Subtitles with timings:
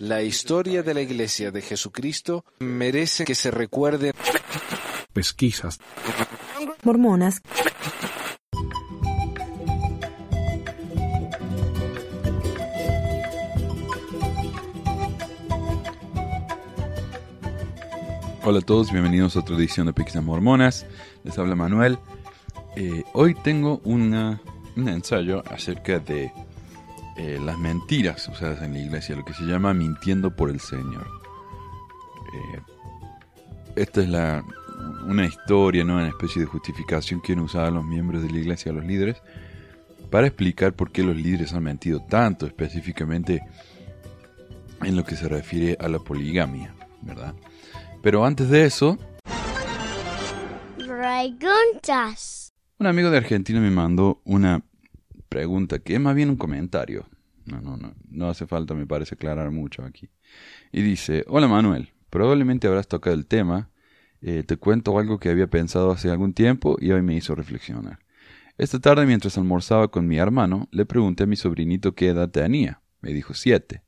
[0.00, 4.12] La historia de la Iglesia de Jesucristo merece que se recuerde.
[5.12, 5.78] Pesquisas.
[6.84, 7.42] Mormonas.
[18.44, 20.86] Hola a todos, bienvenidos a otra edición de Pesquisas Mormonas.
[21.24, 21.98] Les habla Manuel.
[22.76, 24.40] Eh, hoy tengo una,
[24.76, 26.32] un ensayo acerca de
[27.18, 31.04] eh, las mentiras usadas en la iglesia, lo que se llama mintiendo por el Señor.
[32.32, 32.60] Eh,
[33.74, 34.44] esta es la,
[35.04, 35.94] una historia, ¿no?
[35.94, 39.20] una especie de justificación que han usado los miembros de la iglesia, los líderes,
[40.10, 43.42] para explicar por qué los líderes han mentido tanto, específicamente
[44.82, 46.72] en lo que se refiere a la poligamia,
[47.02, 47.34] ¿verdad?
[48.00, 48.96] Pero antes de eso...
[50.76, 52.52] Preguntas.
[52.78, 54.62] Un amigo de Argentina me mandó una
[55.28, 57.06] pregunta, que es más bien un comentario.
[57.46, 60.10] No, no, no, no hace falta, me parece aclarar mucho aquí.
[60.72, 63.70] Y dice, hola Manuel, probablemente habrás tocado el tema,
[64.20, 68.00] eh, te cuento algo que había pensado hace algún tiempo y hoy me hizo reflexionar.
[68.58, 72.82] Esta tarde mientras almorzaba con mi hermano, le pregunté a mi sobrinito qué edad tenía.
[73.00, 73.82] Me dijo siete.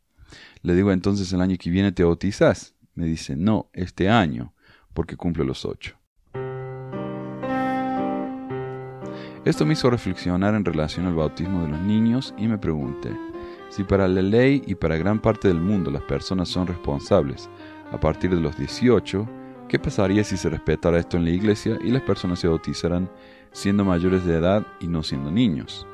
[0.62, 2.74] Le digo entonces el año que viene te bautizás.
[2.94, 4.54] Me dice, no, este año,
[4.94, 5.99] porque cumple los ocho.
[9.42, 13.10] Esto me hizo reflexionar en relación al bautismo de los niños y me pregunté,
[13.70, 17.48] si para la ley y para gran parte del mundo las personas son responsables
[17.90, 19.26] a partir de los 18,
[19.66, 23.10] ¿qué pasaría si se respetara esto en la iglesia y las personas se bautizaran
[23.50, 25.86] siendo mayores de edad y no siendo niños?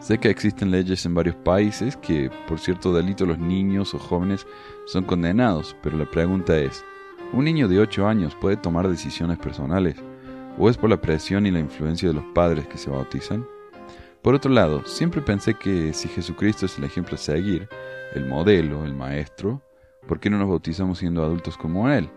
[0.00, 4.48] Sé que existen leyes en varios países que por cierto delito los niños o jóvenes
[4.86, 6.84] son condenados, pero la pregunta es,
[7.32, 10.02] ¿un niño de 8 años puede tomar decisiones personales?
[10.58, 13.46] ¿O es por la presión y la influencia de los padres que se bautizan?
[14.22, 17.68] Por otro lado, siempre pensé que si Jesucristo es el ejemplo a seguir,
[18.14, 19.60] el modelo, el maestro,
[20.06, 22.08] ¿por qué no nos bautizamos siendo adultos como Él?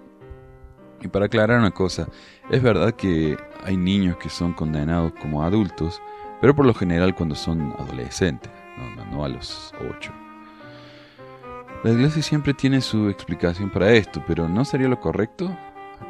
[1.02, 2.08] Y para aclarar una cosa,
[2.50, 6.02] es verdad que hay niños que son condenados como adultos,
[6.40, 8.52] pero por lo general cuando son adolescentes,
[9.12, 10.12] no, a los 8.
[11.84, 15.56] La iglesia siempre tiene su explicación para esto, pero ¿no sería lo correcto?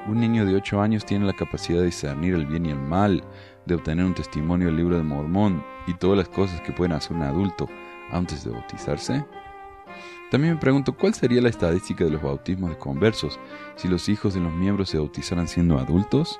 [0.08, 3.24] Un niño de 8 años tiene la capacidad de discernir el bien y el mal,
[3.66, 7.16] de obtener un testimonio del libro de Mormón y todas las cosas que pueden hacer
[7.16, 7.68] un adulto
[8.12, 9.26] antes de bautizarse.
[10.32, 13.40] También me pregunto cuál sería la estadística de los bautismos de conversos
[13.76, 16.40] si los hijos de los miembros se bautizaran siendo adultos.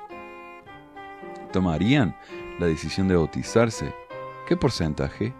[1.52, 2.14] ¿Tomarían
[2.58, 3.94] la decisión de bautizarse?
[4.46, 5.34] ¿Qué porcentaje?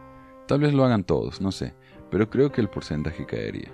[0.47, 1.75] Tal vez lo hagan todos, no sé,
[2.11, 3.71] pero creo que el porcentaje caería.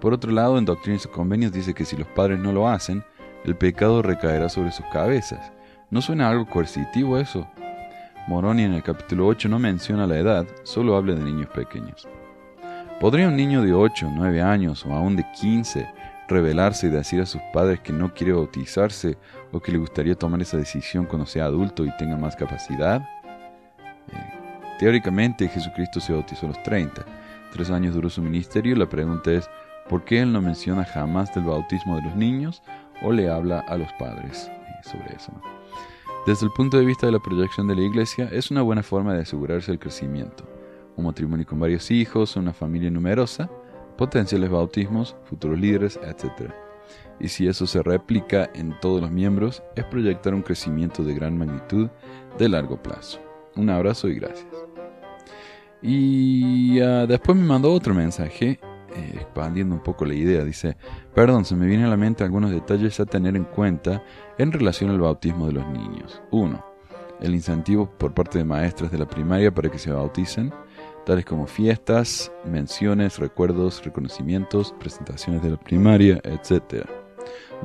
[0.00, 3.04] Por otro lado, en Doctrinas y Convenios dice que si los padres no lo hacen,
[3.44, 5.52] el pecado recaerá sobre sus cabezas.
[5.90, 7.46] ¿No suena algo coercitivo eso?
[8.28, 12.08] Moroni en el capítulo 8 no menciona la edad, solo habla de niños pequeños.
[13.00, 15.88] ¿Podría un niño de 8, 9 años o aún de 15
[16.28, 19.18] rebelarse y decir a sus padres que no quiere bautizarse
[19.50, 23.02] o que le gustaría tomar esa decisión cuando sea adulto y tenga más capacidad?
[24.08, 27.04] Eh, teóricamente Jesucristo se bautizó a los 30.
[27.52, 28.76] Tres años duró su ministerio.
[28.76, 29.50] La pregunta es,
[29.88, 32.62] ¿por qué Él no menciona jamás del bautismo de los niños
[33.02, 35.32] o le habla a los padres eh, sobre eso?
[36.26, 39.12] Desde el punto de vista de la proyección de la iglesia, es una buena forma
[39.12, 40.44] de asegurarse el crecimiento.
[40.96, 43.50] Un matrimonio con varios hijos, una familia numerosa,
[43.96, 46.52] potenciales bautismos, futuros líderes, etc.
[47.18, 51.36] Y si eso se replica en todos los miembros, es proyectar un crecimiento de gran
[51.36, 51.88] magnitud
[52.38, 53.18] de largo plazo.
[53.56, 54.46] Un abrazo y gracias.
[55.82, 58.60] Y uh, después me mandó otro mensaje
[58.94, 60.76] eh, expandiendo un poco la idea, dice,
[61.14, 64.02] perdón, se me vienen a la mente algunos detalles a tener en cuenta
[64.38, 66.22] en relación al bautismo de los niños.
[66.30, 66.64] 1.
[67.20, 70.52] El incentivo por parte de maestras de la primaria para que se bauticen,
[71.06, 76.86] tales como fiestas, menciones, recuerdos, reconocimientos, presentaciones de la primaria, etc.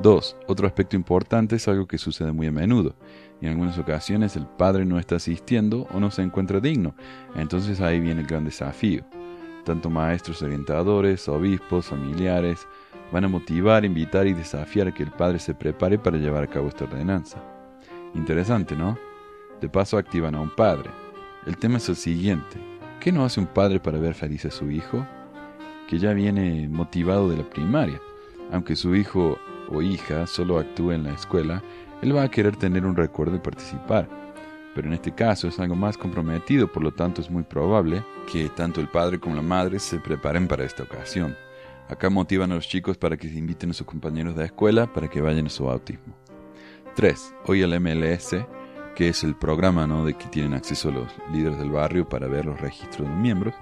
[0.02, 0.36] 2.
[0.46, 2.94] Otro aspecto importante es algo que sucede muy a menudo.
[3.40, 6.94] Y en algunas ocasiones el padre no está asistiendo o no se encuentra digno.
[7.36, 9.04] Entonces ahí viene el gran desafío
[9.68, 12.66] tanto maestros orientadores, obispos, familiares,
[13.12, 16.46] van a motivar, invitar y desafiar a que el padre se prepare para llevar a
[16.46, 17.38] cabo esta ordenanza.
[18.14, 18.98] Interesante, ¿no?
[19.60, 20.90] De paso activan a un padre.
[21.46, 22.58] El tema es el siguiente.
[22.98, 25.06] ¿Qué no hace un padre para ver feliz a su hijo?
[25.86, 28.00] Que ya viene motivado de la primaria.
[28.50, 29.38] Aunque su hijo
[29.68, 31.62] o hija solo actúe en la escuela,
[32.00, 34.08] él va a querer tener un recuerdo y participar
[34.78, 38.48] pero en este caso es algo más comprometido, por lo tanto es muy probable que
[38.48, 41.36] tanto el padre como la madre se preparen para esta ocasión.
[41.88, 45.10] Acá motivan a los chicos para que se inviten a sus compañeros de escuela para
[45.10, 46.14] que vayan a su bautismo.
[46.94, 47.34] 3.
[47.46, 48.36] Hoy el MLS,
[48.94, 50.04] que es el programa ¿no?
[50.04, 53.54] de que tienen acceso los líderes del barrio para ver los registros de los miembros,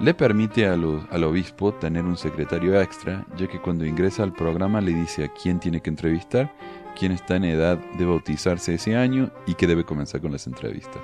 [0.00, 4.80] Le permite al, al obispo tener un secretario extra, ya que cuando ingresa al programa
[4.80, 6.50] le dice a quién tiene que entrevistar,
[6.98, 11.02] quién está en edad de bautizarse ese año y que debe comenzar con las entrevistas.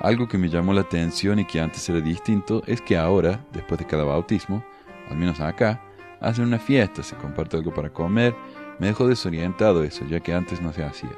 [0.00, 3.78] Algo que me llamó la atención y que antes era distinto es que ahora, después
[3.78, 4.64] de cada bautismo,
[5.08, 5.80] al menos acá,
[6.20, 8.34] hacen una fiesta, se comparte algo para comer.
[8.78, 11.12] Me dejó desorientado eso, ya que antes no se hacía.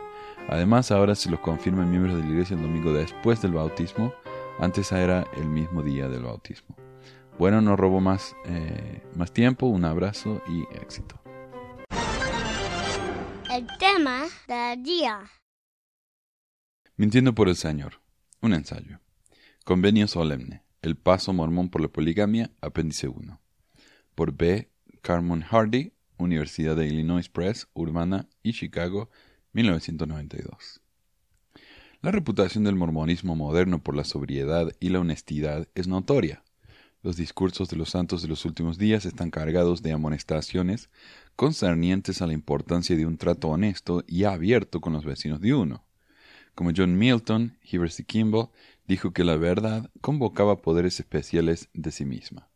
[0.48, 4.12] Además, ahora se los confirman miembros de la iglesia el domingo después del bautismo,
[4.58, 6.76] antes era el mismo día del bautismo.
[7.38, 11.23] Bueno, no robo más, eh, más tiempo, un abrazo y éxito.
[13.54, 15.30] El tema del día.
[16.96, 18.00] Mintiendo por el Señor.
[18.40, 18.98] Un ensayo.
[19.64, 20.64] Convenio solemne.
[20.82, 23.40] El paso mormón por la poligamia, apéndice 1.
[24.16, 24.72] Por B.
[25.02, 29.08] Carmon Hardy, Universidad de Illinois Press, Urbana y Chicago,
[29.52, 30.80] 1992.
[32.02, 36.42] La reputación del mormonismo moderno por la sobriedad y la honestidad es notoria.
[37.04, 40.88] Los discursos de los santos de los últimos días están cargados de amonestaciones
[41.36, 45.84] concernientes a la importancia de un trato honesto y abierto con los vecinos de uno.
[46.54, 48.48] Como John Milton, Heber Kimball
[48.88, 52.48] dijo que la verdad convocaba poderes especiales de sí misma.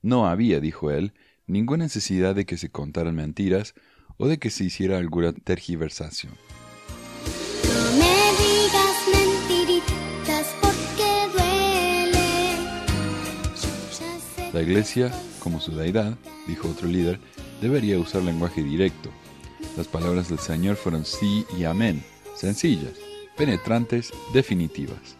[0.00, 1.12] No había, dijo él,
[1.48, 3.74] ninguna necesidad de que se contaran mentiras
[4.16, 6.34] o de que se hiciera alguna tergiversación.
[14.52, 15.10] La iglesia,
[15.40, 16.14] como su deidad,
[16.46, 17.18] dijo otro líder,
[17.62, 19.08] debería usar lenguaje directo.
[19.78, 22.04] Las palabras del Señor fueron sí y amén,
[22.34, 22.92] sencillas,
[23.38, 25.16] penetrantes, definitivas.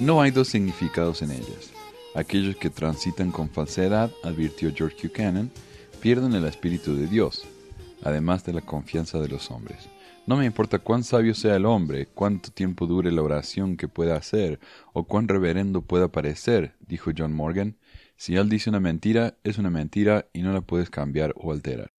[0.00, 1.70] No hay dos significados en ellas.
[2.16, 5.52] Aquellos que transitan con falsedad, advirtió George Buchanan,
[6.00, 7.44] pierden el Espíritu de Dios,
[8.02, 9.88] además de la confianza de los hombres.
[10.26, 14.16] No me importa cuán sabio sea el hombre, cuánto tiempo dure la oración que pueda
[14.16, 14.58] hacer,
[14.92, 17.76] o cuán reverendo pueda parecer, dijo John Morgan,
[18.22, 21.92] si él dice una mentira, es una mentira y no la puedes cambiar o alterar.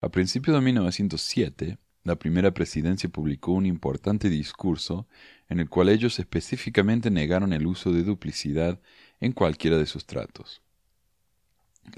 [0.00, 5.06] A principios de 1907, la primera presidencia publicó un importante discurso
[5.50, 8.80] en el cual ellos específicamente negaron el uso de duplicidad
[9.20, 10.62] en cualquiera de sus tratos.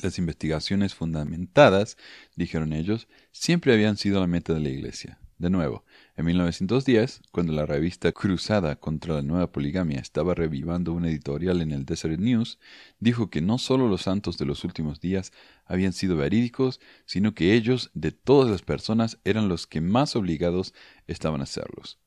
[0.02, 1.96] Las investigaciones fundamentadas,
[2.34, 5.20] dijeron ellos, siempre habían sido la meta de la Iglesia.
[5.38, 5.84] De nuevo,
[6.16, 11.72] en 1910, cuando la revista Cruzada contra la Nueva Poligamia estaba revivando un editorial en
[11.72, 12.58] el Desert News,
[13.00, 15.30] dijo que no solo los santos de los últimos días
[15.66, 20.72] habían sido verídicos, sino que ellos, de todas las personas, eran los que más obligados
[21.06, 21.98] estaban a hacerlos.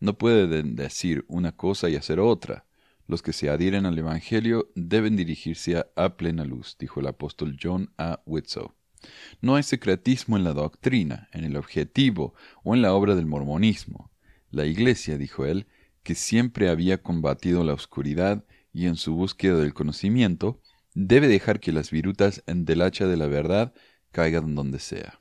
[0.00, 2.66] No pueden decir una cosa y hacer otra.
[3.06, 7.92] Los que se adhieren al Evangelio deben dirigirse a, plena luz, dijo el apóstol John
[7.96, 8.20] A.
[8.26, 8.72] Whitsoe.
[9.40, 14.10] No hay secretismo en la doctrina, en el objetivo o en la obra del mormonismo.
[14.50, 15.66] La Iglesia, dijo él,
[16.02, 20.60] que siempre había combatido la oscuridad y en su búsqueda del conocimiento,
[20.94, 23.72] debe dejar que las virutas del hacha de la verdad
[24.10, 25.20] caigan donde sea.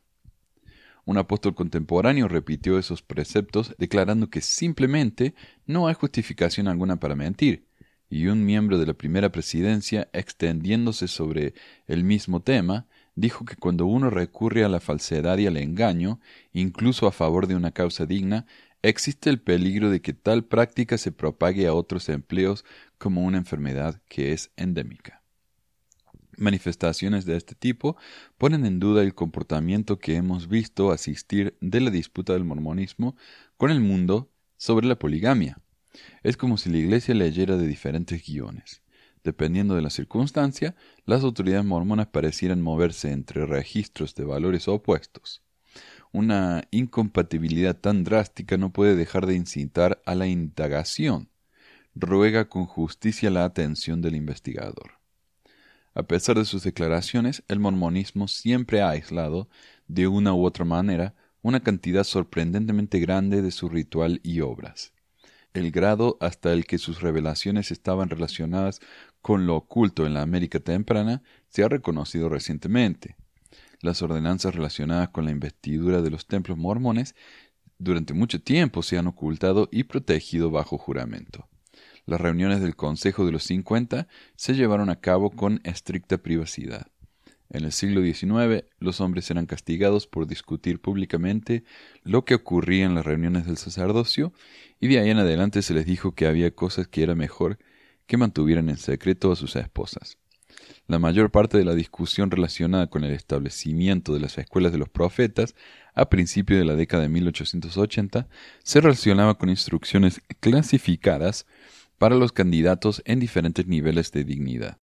[1.06, 5.34] Un apóstol contemporáneo repitió esos preceptos declarando que simplemente
[5.66, 7.66] no hay justificación alguna para mentir,
[8.10, 11.54] y un miembro de la primera presidencia, extendiéndose sobre
[11.88, 16.20] el mismo tema, dijo que cuando uno recurre a la falsedad y al engaño,
[16.54, 18.46] incluso a favor de una causa digna,
[18.82, 22.66] existe el peligro de que tal práctica se propague a otros empleos
[22.98, 25.22] como una enfermedad que es endémica.
[26.38, 27.98] Manifestaciones de este tipo
[28.38, 33.16] ponen en duda el comportamiento que hemos visto asistir de la disputa del mormonismo
[33.58, 35.60] con el mundo sobre la poligamia.
[36.24, 38.81] Es como si la Iglesia leyera de diferentes guiones.
[39.24, 40.76] Dependiendo de la circunstancia,
[41.06, 45.44] las autoridades mormonas parecieran moverse entre registros de valores opuestos.
[46.12, 51.30] Una incompatibilidad tan drástica no puede dejar de incitar a la indagación.
[51.94, 55.00] Ruega con justicia la atención del investigador.
[55.94, 59.50] A pesar de sus declaraciones, el mormonismo siempre ha aislado,
[59.88, 64.94] de una u otra manera, una cantidad sorprendentemente grande de su ritual y obras
[65.54, 68.80] el grado hasta el que sus revelaciones estaban relacionadas
[69.22, 73.16] con lo oculto en la América temprana se ha reconocido recientemente.
[73.82, 77.16] Las ordenanzas relacionadas con la investidura de los templos mormones
[77.78, 81.48] durante mucho tiempo se han ocultado y protegido bajo juramento.
[82.06, 86.88] Las reuniones del Consejo de los Cincuenta se llevaron a cabo con estricta privacidad.
[87.50, 91.64] En el siglo XIX, los hombres eran castigados por discutir públicamente
[92.04, 94.32] lo que ocurría en las reuniones del sacerdocio,
[94.80, 97.60] y de ahí en adelante se les dijo que había cosas que era mejor
[98.12, 100.18] que mantuvieran en secreto a sus esposas.
[100.86, 104.90] La mayor parte de la discusión relacionada con el establecimiento de las escuelas de los
[104.90, 105.56] profetas
[105.96, 108.28] a principios de la década de 1880
[108.64, 111.46] se relacionaba con instrucciones clasificadas
[111.98, 114.78] para los candidatos en diferentes niveles de dignidad.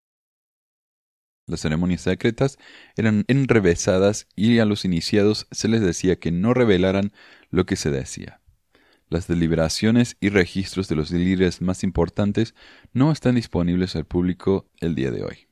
[1.47, 2.57] Las ceremonias secretas
[2.97, 7.13] eran enrevesadas y a los iniciados se les decía que no revelaran
[7.51, 8.41] lo que se decía.
[9.11, 12.55] Las deliberaciones y registros de los líderes más importantes
[12.93, 15.49] no están disponibles al público el día de hoy.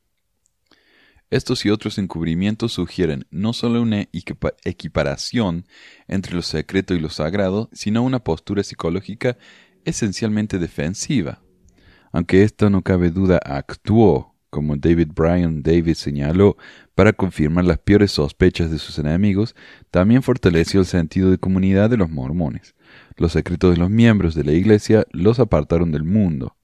[1.31, 4.07] Estos y otros encubrimientos sugieren no solo una
[4.65, 5.67] equiparación
[6.07, 9.37] entre lo secreto y lo sagrado, sino una postura psicológica
[9.85, 11.41] esencialmente defensiva.
[12.13, 16.57] Aunque esto no cabe duda actuó, como David Bryan David señaló,
[16.95, 19.57] para confirmar las peores sospechas de sus enemigos,
[19.91, 22.76] también fortaleció el sentido de comunidad de los mormones.
[23.17, 26.57] Los secretos de los miembros de la Iglesia los apartaron del mundo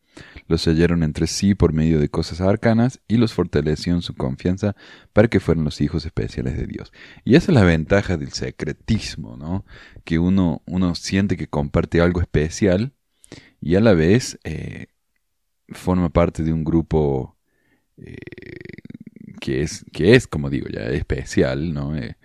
[0.49, 4.77] los sellaron entre sí por medio de cosas arcanas y los fortaleció en su confianza
[5.13, 6.93] para que fueran los hijos especiales de Dios.
[7.25, 9.65] Y esa es la ventaja del secretismo, ¿no?
[10.05, 12.93] Que uno, uno siente que comparte algo especial
[13.61, 14.89] y a la vez eh,
[15.69, 17.37] forma parte de un grupo
[17.97, 18.17] eh,
[19.41, 21.97] que, es, que es, como digo, ya especial, ¿no?
[21.97, 22.17] Eh,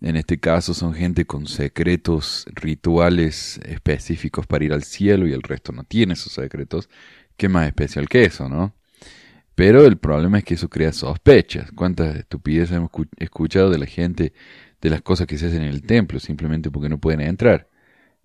[0.00, 5.42] en este caso son gente con secretos rituales específicos para ir al cielo y el
[5.42, 6.88] resto no tiene esos secretos.
[7.36, 8.74] ¿Qué más especial que eso, no?
[9.54, 11.70] Pero el problema es que eso crea sospechas.
[11.72, 14.34] ¿Cuántas estupideces hemos escuchado de la gente
[14.82, 17.68] de las cosas que se hacen en el templo simplemente porque no pueden entrar?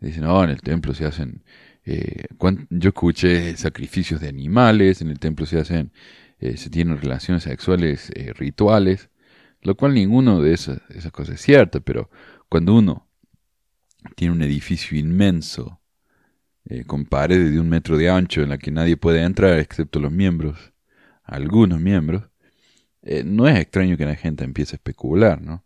[0.02, 1.44] Dicen, no, en el templo se hacen...
[1.86, 2.26] Eh,
[2.70, 5.92] yo escuché sacrificios de animales, en el templo se hacen...
[6.40, 9.11] Eh, se tienen relaciones sexuales eh, rituales,
[9.62, 10.80] lo cual ninguno de esas,
[11.12, 12.10] cosas es cierto, pero
[12.50, 13.08] cuando uno
[14.16, 15.80] tiene un edificio inmenso
[16.66, 20.00] eh, con paredes de un metro de ancho en la que nadie puede entrar excepto
[20.00, 20.74] los miembros,
[21.24, 22.24] algunos miembros,
[23.04, 25.64] eh, no es extraño que la gente empiece a especular, ¿no?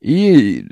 [0.00, 0.64] Y eh,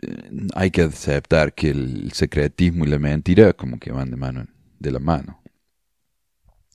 [0.54, 4.46] hay que aceptar que el secretismo y la mentira como que van de mano
[4.78, 5.40] de la mano.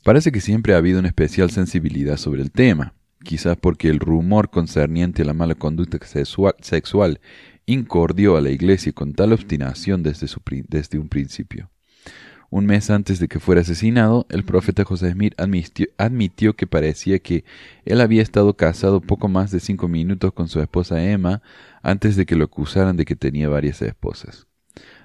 [0.03, 2.95] Parece que siempre ha habido una especial sensibilidad sobre el tema,
[3.27, 5.99] quizás porque el rumor concerniente a la mala conducta
[6.61, 7.19] sexual
[7.65, 11.69] incordió a la Iglesia con tal obstinación desde, su, desde un principio.
[12.49, 17.43] Un mes antes de que fuera asesinado, el profeta José Smith admitió, que parecía que
[17.83, 21.41] él había estado casado poco más de cinco minutos con su esposa Emma
[21.83, 24.47] antes de que lo acusaran de que tenía varias esposas.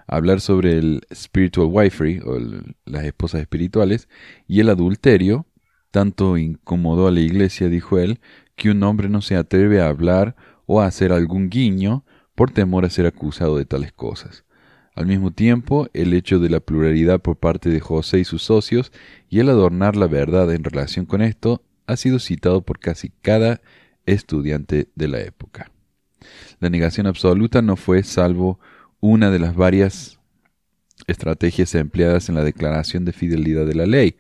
[0.07, 2.39] Hablar sobre el spiritual wifery, o
[2.85, 4.09] las esposas espirituales,
[4.47, 5.47] y el adulterio,
[5.93, 8.19] tanto incomodó a la iglesia, dijo él,
[8.57, 10.35] que un hombre no se atreve a hablar
[10.67, 14.45] o a hacer algún guiño por temor a ser acusado de tales cosas.
[14.95, 18.91] Al mismo tiempo, el hecho de la pluralidad por parte de José y sus socios
[19.29, 23.61] y el adornar la verdad en relación con esto ha sido citado por casi cada
[24.07, 25.71] estudiante de la época.
[26.61, 28.59] La negación absoluta no fue salvo
[29.01, 30.19] una de las varias
[31.07, 34.17] estrategias empleadas en la declaración de fidelidad de la ley,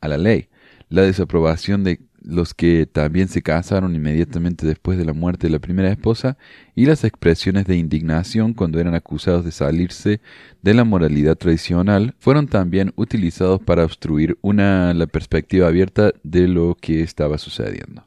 [0.00, 0.48] a la ley,
[0.92, 5.58] la desaprobación de los que también se casaron inmediatamente después de la muerte de la
[5.58, 6.36] primera esposa,
[6.76, 10.20] y las expresiones de indignación cuando eran acusados de salirse
[10.60, 16.76] de la moralidad tradicional, fueron también utilizados para obstruir una, la perspectiva abierta de lo
[16.78, 18.04] que estaba sucediendo.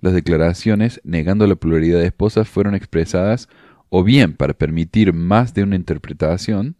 [0.00, 3.48] Las declaraciones negando la pluralidad de esposas fueron expresadas
[3.88, 6.74] o bien para permitir más de una interpretación,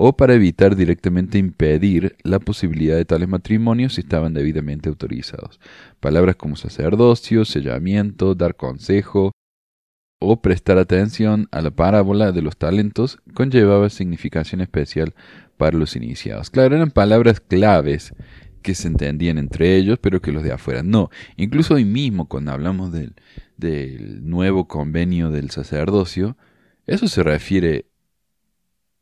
[0.00, 5.58] o para evitar directamente impedir la posibilidad de tales matrimonios si estaban debidamente autorizados.
[5.98, 9.32] Palabras como sacerdocio, sellamiento, dar consejo
[10.20, 15.16] o prestar atención a la parábola de los talentos conllevaba significación especial
[15.56, 16.50] para los iniciados.
[16.50, 18.14] Claro, eran palabras claves
[18.62, 21.10] que se entendían entre ellos, pero que los de afuera no.
[21.36, 23.14] Incluso hoy mismo, cuando hablamos del,
[23.56, 26.36] del nuevo convenio del sacerdocio,
[26.86, 27.87] eso se refiere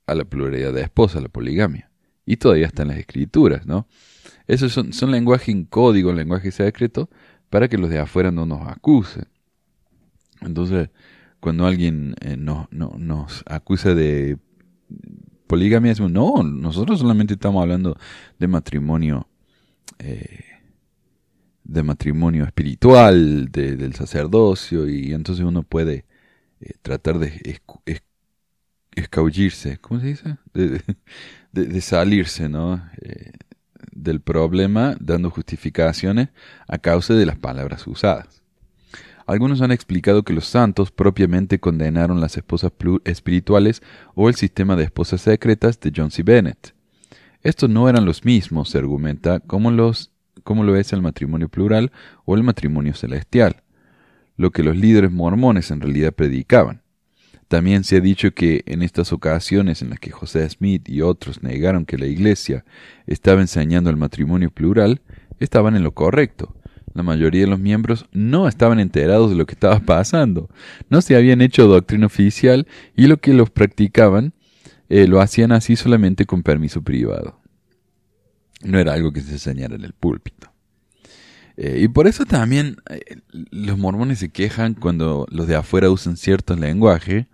[0.06, 1.90] a la pluralidad de esposas, la poligamia.
[2.24, 3.86] Y todavía está en las escrituras, ¿no?
[4.46, 7.08] Eso son, son lenguaje en código, lenguaje secreto,
[7.50, 9.26] para que los de afuera no nos acusen.
[10.40, 10.90] Entonces,
[11.40, 14.38] cuando alguien eh, no, nos acusa de
[15.46, 17.96] poligamia, no, nosotros solamente estamos hablando
[18.38, 19.28] de matrimonio,
[19.98, 20.44] eh,
[21.64, 26.04] de matrimonio espiritual, del sacerdocio, y entonces uno puede
[26.60, 27.60] eh, tratar de
[28.96, 30.36] escabullirse, ¿cómo se dice?
[31.52, 32.82] De, salirse, ¿no?
[33.00, 33.32] Eh,
[33.92, 36.28] del problema dando justificaciones
[36.66, 38.42] a causa de las palabras usadas.
[39.26, 42.72] Algunos han explicado que los santos propiamente condenaron las esposas
[43.04, 43.82] espirituales
[44.14, 46.22] o el sistema de esposas secretas de John C.
[46.22, 46.74] Bennett.
[47.42, 50.12] Estos no eran los mismos, se argumenta, como, los,
[50.44, 51.90] como lo es el matrimonio plural
[52.24, 53.62] o el matrimonio celestial,
[54.36, 56.82] lo que los líderes mormones en realidad predicaban.
[57.48, 61.42] También se ha dicho que en estas ocasiones en las que José Smith y otros
[61.42, 62.64] negaron que la Iglesia
[63.06, 65.00] estaba enseñando el matrimonio plural,
[65.38, 66.54] estaban en lo correcto.
[66.94, 70.48] la mayoría de los miembros no estaban enterados de lo que estaba pasando.
[70.88, 74.32] No se habían hecho doctrina oficial y lo que los practicaban
[74.88, 77.40] eh, lo hacían así solamente con permiso privado.
[78.62, 80.50] No era algo que se enseñara en el púlpito.
[81.56, 83.18] Eh, y por eso también eh,
[83.50, 87.28] los mormones se quejan cuando los de afuera usan cierto lenguaje,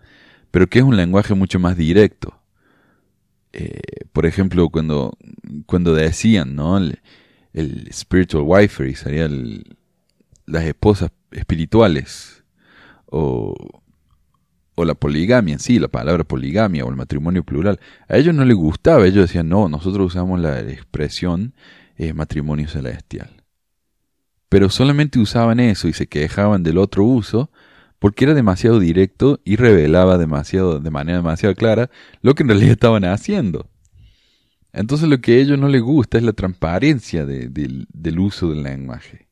[0.53, 2.41] pero que es un lenguaje mucho más directo.
[4.13, 5.19] por ejemplo, cuando,
[5.67, 6.79] cuando decían, ¿no?
[6.79, 9.29] el spiritual wife, sería
[10.47, 12.45] las esposas espirituales,
[13.07, 13.55] o,
[14.75, 17.79] o la poligamia sí, la palabra poligamia o el matrimonio plural.
[18.09, 21.55] A ellos no les gustaba, ellos decían, no, nosotros usamos la expresión
[21.97, 23.43] eh, matrimonio celestial.
[24.49, 27.51] Pero solamente usaban eso y se quejaban del otro uso
[28.03, 31.89] porque era demasiado directo y revelaba demasiado, de manera demasiado clara
[32.21, 33.71] lo que en realidad estaban haciendo.
[34.73, 39.29] Entonces lo que a ellos no les gusta es la transparencia del uso del lenguaje.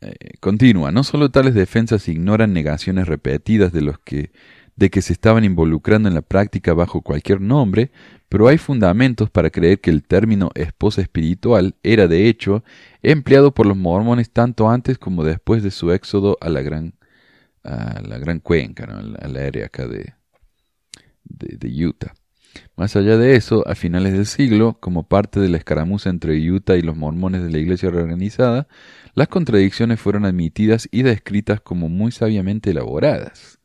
[0.00, 4.30] Eh, continúa, no solo tales defensas ignoran negaciones repetidas de los que
[4.76, 7.92] de que se estaban involucrando en la práctica bajo cualquier nombre,
[8.28, 12.64] pero hay fundamentos para creer que el término esposa espiritual era de hecho
[13.02, 16.94] empleado por los mormones tanto antes como después de su éxodo a la gran,
[17.62, 20.14] a la gran cuenca, a la área acá de,
[21.24, 22.14] de Utah.
[22.76, 26.76] Más allá de eso, a finales del siglo, como parte de la escaramuza entre Utah
[26.76, 28.68] y los mormones de la iglesia reorganizada,
[29.14, 33.60] las contradicciones fueron admitidas y descritas como muy sabiamente elaboradas,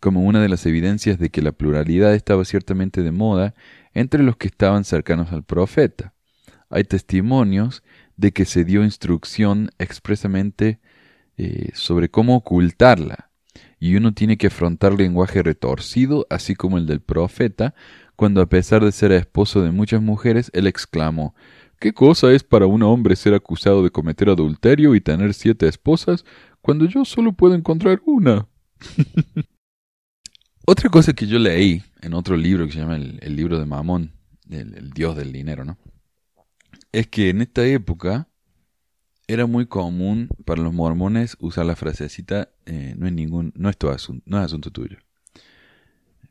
[0.00, 3.54] como una de las evidencias de que la pluralidad estaba ciertamente de moda
[3.94, 6.14] entre los que estaban cercanos al profeta.
[6.70, 7.82] Hay testimonios
[8.16, 10.80] de que se dio instrucción expresamente
[11.36, 13.30] eh, sobre cómo ocultarla,
[13.78, 17.74] y uno tiene que afrontar lenguaje retorcido, así como el del profeta,
[18.14, 21.34] cuando a pesar de ser esposo de muchas mujeres, él exclamó
[21.78, 26.26] ¿Qué cosa es para un hombre ser acusado de cometer adulterio y tener siete esposas
[26.60, 28.46] cuando yo solo puedo encontrar una?
[30.66, 34.12] Otra cosa que yo leí en otro libro que se llama el, libro de Mamón,
[34.50, 35.78] el, dios del dinero, ¿no?
[36.92, 38.28] Es que en esta época
[39.26, 43.76] era muy común para los mormones usar la frasecita eh, no es ningún, no es
[43.88, 44.98] asunto, no es asunto tuyo.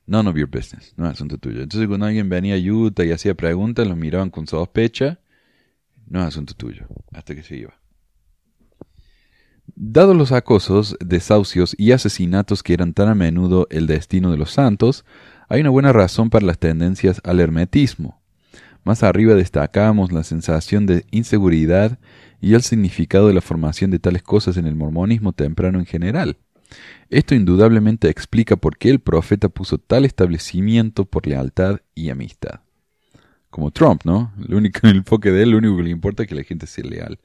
[0.06, 1.62] None of your business, no es asunto tuyo.
[1.62, 5.20] Entonces cuando alguien venía a Utah y hacía preguntas, los miraban con sospecha,
[6.08, 7.79] no es asunto tuyo, hasta que se iba.
[9.82, 14.52] Dados los acosos, desahucios y asesinatos que eran tan a menudo el destino de los
[14.52, 15.06] santos,
[15.48, 18.20] hay una buena razón para las tendencias al hermetismo.
[18.84, 21.98] Más arriba destacamos la sensación de inseguridad
[22.42, 26.36] y el significado de la formación de tales cosas en el mormonismo temprano en general.
[27.10, 32.60] Esto indudablemente explica por qué el profeta puso tal establecimiento por lealtad y amistad.
[33.50, 34.34] Como Trump, ¿no?
[34.46, 36.68] El único el enfoque de él, lo único que le importa es que la gente
[36.68, 37.18] sea leal.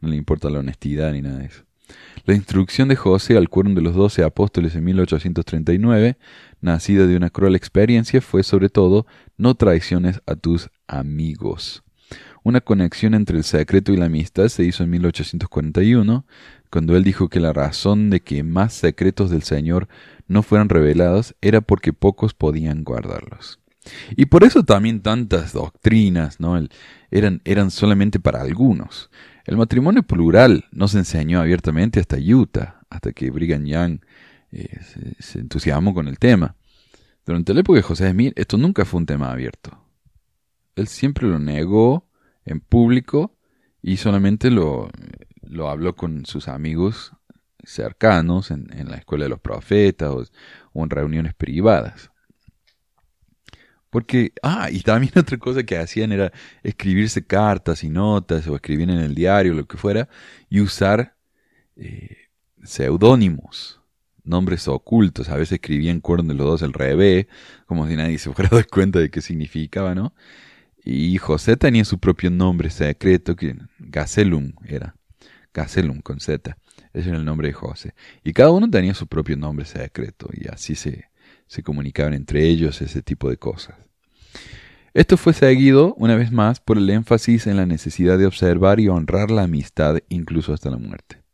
[0.00, 1.69] No le importa la honestidad ni nada de eso.
[2.24, 6.18] La instrucción de José al cuerno de los doce apóstoles en 1839,
[6.60, 11.82] nacida de una cruel experiencia, fue sobre todo no traiciones a tus amigos.
[12.42, 16.24] Una conexión entre el secreto y la amistad se hizo en 1841,
[16.70, 19.88] cuando él dijo que la razón de que más secretos del Señor
[20.26, 23.58] no fueran revelados era porque pocos podían guardarlos.
[24.16, 26.58] Y por eso también tantas doctrinas, ¿no?
[27.10, 29.10] eran, eran solamente para algunos.
[29.50, 33.98] El matrimonio plural no se enseñó abiertamente hasta Utah, hasta que Brigham Young
[34.52, 34.78] eh,
[35.18, 36.54] se, entusiasmó con el tema.
[37.26, 39.76] Durante la época de José Smith, esto nunca fue un tema abierto.
[40.76, 42.08] Él siempre lo negó
[42.44, 43.36] en público
[43.82, 44.88] y solamente lo,
[45.42, 47.12] lo habló con sus amigos
[47.64, 50.30] cercanos en, la escuela de los profetas
[50.72, 52.09] o, en reuniones privadas.
[53.90, 58.90] Porque, ah, y también otra cosa que hacían era escribirse cartas y notas o escribir
[58.90, 60.08] en el diario, lo que fuera,
[60.48, 61.16] y usar
[61.76, 62.16] eh,
[62.62, 63.80] seudónimos,
[64.24, 65.28] nombres ocultos.
[65.28, 67.26] A veces escribían cuerno de los dos al revés,
[67.66, 70.14] como si nadie se fuera a dar cuenta de qué significaba, ¿no?
[70.82, 74.96] Y José tenía su propio nombre secreto, que Gazelum era.
[75.52, 76.56] Gazelum con Z.
[76.94, 77.94] Ese era el nombre de José.
[78.24, 81.09] Y cada uno tenía su propio nombre secreto y así se,
[81.50, 83.74] se comunicaban entre ellos ese tipo de cosas.
[84.94, 88.86] Esto fue seguido, una vez más, por el énfasis en la necesidad de observar y
[88.86, 91.24] honrar la amistad incluso hasta la muerte.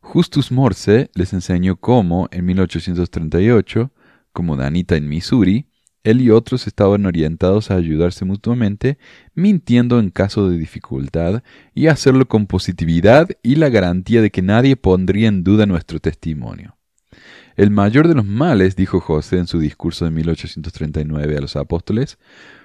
[0.00, 3.92] Justus Morse les enseñó cómo, en 1838,
[4.32, 5.66] como Danita en Missouri,
[6.02, 8.98] él y otros estaban orientados a ayudarse mutuamente,
[9.34, 14.74] mintiendo en caso de dificultad, y hacerlo con positividad y la garantía de que nadie
[14.74, 16.76] pondría en duda nuestro testimonio.
[17.56, 22.18] El mayor de los males, dijo José en su discurso de 1839 a los apóstoles,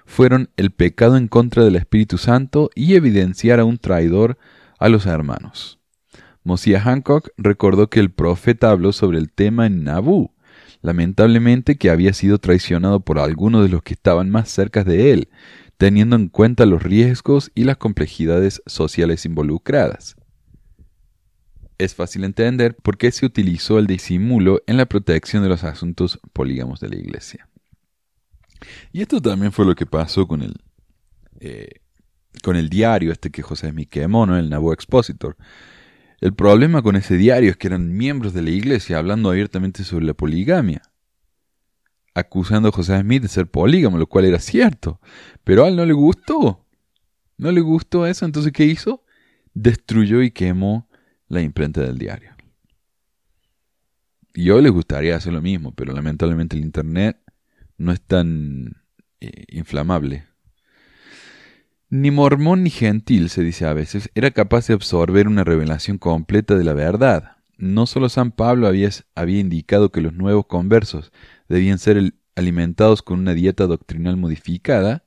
[0.06, 4.38] fueron el pecado en contra del Espíritu Santo y evidenciar a un traidor
[4.80, 5.80] a los hermanos.
[6.44, 10.32] Mosiah Hancock recordó que el profeta habló sobre el tema en Nabú,
[10.82, 15.30] lamentablemente que había sido traicionado por algunos de los que estaban más cerca de él,
[15.78, 20.17] teniendo en cuenta los riesgos y las complejidades sociales involucradas.
[21.78, 26.20] Es fácil entender por qué se utilizó el disimulo en la protección de los asuntos
[26.34, 27.48] polígamos de la Iglesia.
[28.92, 30.56] Y esto también fue lo que pasó con el,
[31.40, 31.82] eh,
[32.44, 34.38] con el diario este que José Smith quemó, ¿no?
[34.38, 35.38] el Nabo Expositor.
[36.20, 40.06] El problema con ese diario es que eran miembros de la Iglesia hablando abiertamente sobre
[40.06, 40.82] la poligamia
[42.18, 45.00] acusando a José Smith de ser polígamo, lo cual era cierto.
[45.44, 46.66] Pero a él no le gustó.
[47.38, 49.04] No le gustó eso, entonces ¿qué hizo?
[49.54, 50.87] Destruyó y quemó
[51.28, 52.32] la imprenta del diario.
[54.34, 57.18] Y yo les gustaría hacer lo mismo, pero lamentablemente el Internet
[57.78, 58.84] no es tan
[59.20, 60.26] eh, inflamable.
[61.90, 66.56] Ni mormón ni gentil, se dice a veces, era capaz de absorber una revelación completa
[66.56, 67.38] de la verdad.
[67.58, 71.12] No solo San Pablo había, había indicado que los nuevos conversos
[71.48, 75.06] debían ser alimentados con una dieta doctrinal modificada,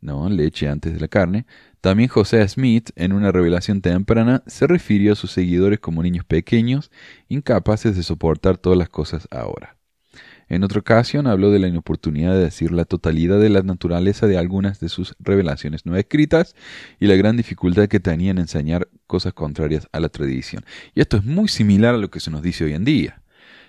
[0.00, 1.46] no, leche antes de la carne,
[1.80, 6.90] también José Smith, en una revelación temprana, se refirió a sus seguidores como niños pequeños,
[7.28, 9.76] incapaces de soportar todas las cosas ahora.
[10.50, 14.36] En otra ocasión habló de la inoportunidad de decir la totalidad de la naturaleza de
[14.36, 16.56] algunas de sus revelaciones no escritas
[16.98, 20.64] y la gran dificultad que tenía en enseñar cosas contrarias a la tradición.
[20.92, 23.22] Y esto es muy similar a lo que se nos dice hoy en día.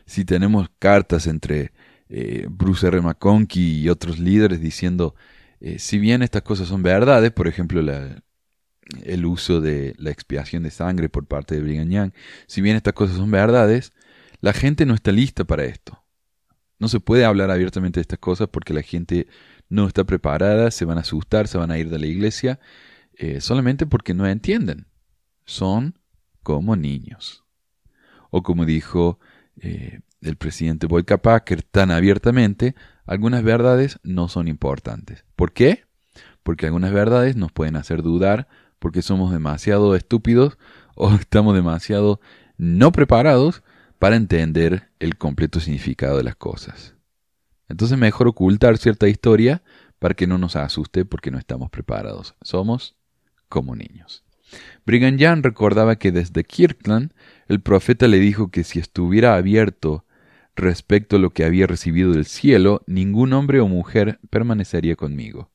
[0.07, 1.71] Si tenemos cartas entre
[2.09, 2.99] eh, Bruce R.
[2.99, 5.13] McConkie y otros líderes diciendo,
[5.61, 7.81] eh, si bien estas cosas son verdades, por ejemplo,
[9.03, 12.11] el uso de la expiación de sangre por parte de Brigham Young,
[12.47, 13.93] si bien estas cosas son verdades,
[14.39, 16.03] la gente no está lista para esto.
[16.79, 19.27] No se puede hablar abiertamente de estas cosas porque la gente
[19.69, 22.59] no está preparada, se van a asustar, se van a ir de la iglesia,
[23.13, 24.87] eh, solamente porque no entienden.
[25.45, 25.99] Son
[26.41, 27.45] como niños.
[28.31, 29.19] O como dijo
[30.21, 35.25] del presidente Boyka Packer tan abiertamente, algunas verdades no son importantes.
[35.35, 35.83] ¿Por qué?
[36.43, 38.47] Porque algunas verdades nos pueden hacer dudar
[38.79, 40.57] porque somos demasiado estúpidos
[40.95, 42.21] o estamos demasiado
[42.57, 43.63] no preparados
[43.99, 46.95] para entender el completo significado de las cosas.
[47.67, 49.61] Entonces mejor ocultar cierta historia
[49.99, 52.35] para que no nos asuste porque no estamos preparados.
[52.41, 52.95] Somos
[53.49, 54.23] como niños.
[54.85, 57.13] Brigham Young recordaba que desde Kirkland
[57.47, 60.05] el profeta le dijo que si estuviera abierto
[60.55, 65.51] respecto a lo que había recibido del cielo, ningún hombre o mujer permanecería conmigo.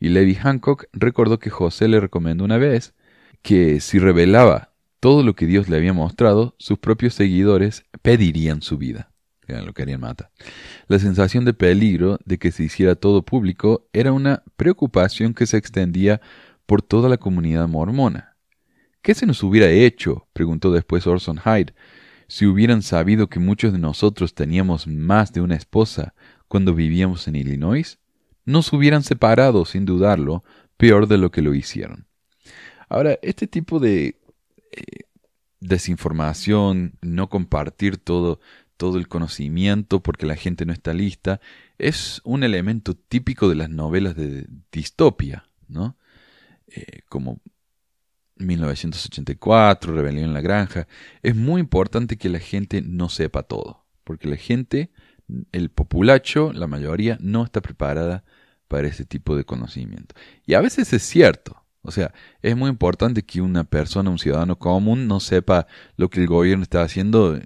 [0.00, 2.94] Y Levi Hancock recordó que José le recomendó una vez
[3.42, 8.78] que si revelaba todo lo que Dios le había mostrado, sus propios seguidores pedirían su
[8.78, 9.10] vida.
[9.46, 10.30] Lo querían matar.
[10.88, 15.58] La sensación de peligro de que se hiciera todo público era una preocupación que se
[15.58, 16.20] extendía
[16.66, 18.36] por toda la comunidad mormona.
[19.02, 20.26] ¿Qué se nos hubiera hecho?
[20.32, 21.74] preguntó después Orson Hyde,
[22.28, 26.14] si hubieran sabido que muchos de nosotros teníamos más de una esposa
[26.48, 27.98] cuando vivíamos en Illinois,
[28.44, 30.44] nos hubieran separado, sin dudarlo,
[30.76, 32.06] peor de lo que lo hicieron.
[32.88, 34.20] Ahora, este tipo de
[34.72, 34.82] eh,
[35.60, 38.40] desinformación, no compartir todo,
[38.76, 41.40] todo el conocimiento porque la gente no está lista,
[41.78, 45.96] es un elemento típico de las novelas de distopia, ¿no?
[46.66, 47.40] Eh, como
[48.36, 50.86] 1984, Rebelión en la Granja.
[51.22, 54.90] Es muy importante que la gente no sepa todo, porque la gente,
[55.52, 58.24] el populacho, la mayoría, no está preparada
[58.68, 60.14] para ese tipo de conocimiento.
[60.46, 61.64] Y a veces es cierto.
[61.82, 65.66] O sea, es muy importante que una persona, un ciudadano común, no sepa
[65.96, 67.42] lo que el gobierno está haciendo eh,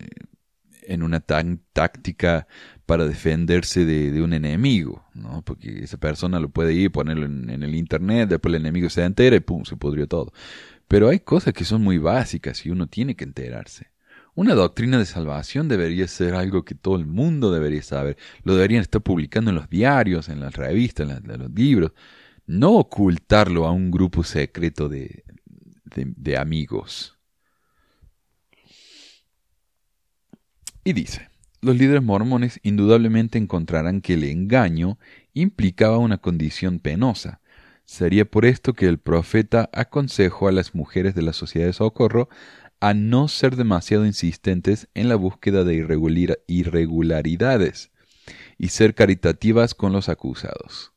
[0.83, 2.47] en una táctica
[2.87, 5.43] para defenderse de, un enemigo, ¿no?
[5.43, 9.05] Porque esa persona lo puede ir, ponerlo en, en, el internet, después el enemigo se
[9.05, 10.33] entera y pum, se pudrió todo.
[10.89, 13.91] Pero hay cosas que son muy básicas y uno tiene que enterarse.
[14.35, 18.17] Una doctrina de salvación debería ser algo que todo el mundo debería saber.
[18.45, 21.93] Lo deberían estar publicando en los diarios, en las revistas, en, los libros.
[22.47, 25.25] No ocultarlo a un grupo secreto de,
[25.85, 27.19] de amigos.
[30.85, 31.29] Y dice,
[31.61, 34.99] los líderes mormones indudablemente encontrarán que el engaño
[35.35, 37.41] implicaba una condición penosa,
[37.89, 42.29] Sería por esto que el profeta aconsejó a las mujeres de la sociedad de socorro
[42.81, 45.75] a no ser demasiado insistentes en la búsqueda de
[46.47, 47.91] irregularidades
[48.59, 50.93] y ser caritativas con los acusados.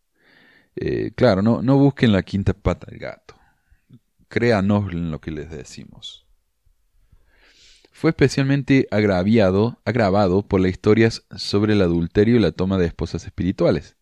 [0.76, 3.36] Eh, claro, no, no busquen la quinta pata del gato.
[4.28, 6.28] Créanos en lo que les decimos.
[7.94, 13.24] Fue especialmente agraviado, agravado por las historias sobre el adulterio y la toma de esposas
[13.24, 13.96] espirituales.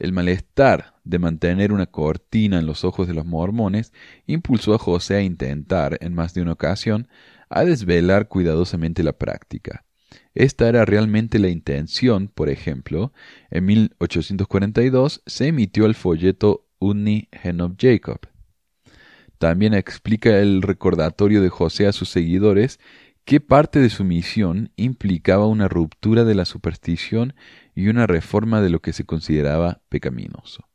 [0.00, 3.92] El malestar de mantener una cortina en los ojos de los mormones
[4.26, 7.06] impulsó a José a intentar, en más de una ocasión,
[7.50, 9.84] a desvelar cuidadosamente la práctica.
[10.34, 13.12] Esta era realmente la intención, por ejemplo,
[13.50, 18.20] en 1842 se emitió el folleto Unni Henob Jacob.
[19.36, 22.80] También explica el recordatorio de José a sus seguidores
[23.26, 27.34] que parte de su misión implicaba una ruptura de la superstición
[27.80, 30.68] y una reforma de lo que se consideraba pecaminoso.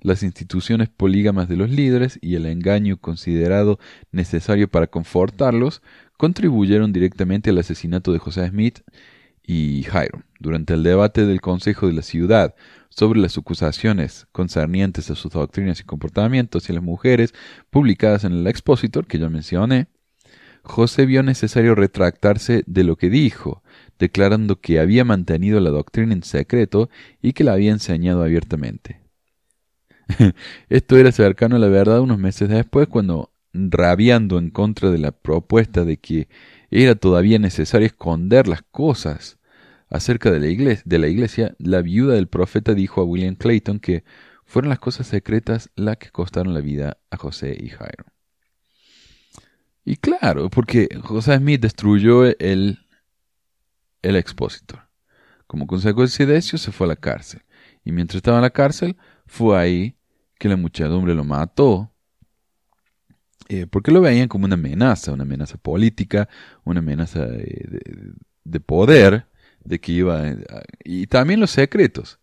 [0.00, 3.80] Las instituciones polígamas de los líderes y el engaño considerado
[4.12, 5.82] necesario para confortarlos
[6.16, 8.80] contribuyeron directamente al asesinato de José Smith
[9.42, 10.24] y Hiram.
[10.38, 12.54] Durante el debate del Consejo de la Ciudad
[12.90, 17.34] sobre las acusaciones concernientes a sus doctrinas y comportamientos hacia las mujeres
[17.70, 19.88] publicadas en el Expositor que yo mencioné,
[20.62, 23.62] José vio necesario retractarse de lo que dijo,
[23.98, 26.88] declarando que había mantenido la doctrina en secreto
[27.20, 29.00] y que la había enseñado abiertamente.
[30.68, 35.12] Esto era cercano a la verdad unos meses después, cuando, rabiando en contra de la
[35.12, 36.28] propuesta de que
[36.70, 39.38] era todavía necesario esconder las cosas
[39.90, 44.04] acerca de la, iglesia, la la viuda del profeta dijo a William Clayton que
[44.44, 48.06] fueron las cosas secretas las que costaron la vida a José y Jairo.
[49.84, 52.78] Y claro, porque José Smith destruyó el,
[54.02, 54.88] el expositor.
[55.46, 57.42] Como consecuencia de eso, se fue a la cárcel.
[57.84, 59.96] Y mientras estaba en la cárcel, fue ahí
[60.38, 61.90] que la muchedumbre lo mató.
[63.48, 66.28] Eh, porque lo veían como una amenaza, una amenaza política,
[66.64, 69.26] una amenaza de, poder,
[69.64, 70.22] de que iba.
[70.84, 72.18] y también los secretos.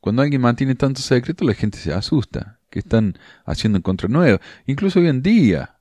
[0.00, 2.58] Cuando alguien mantiene tantos secretos, la gente se asusta.
[2.70, 4.40] Que están haciendo en contra nueva.
[4.66, 5.78] Incluso hoy en día,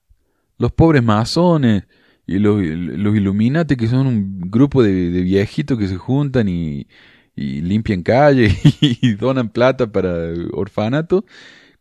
[0.60, 1.86] los pobres masones
[2.26, 6.88] y los, los Illuminati, que son un grupo de, viejitos que se juntan y,
[7.36, 10.12] limpian calle y donan plata para
[10.52, 11.26] orfanato,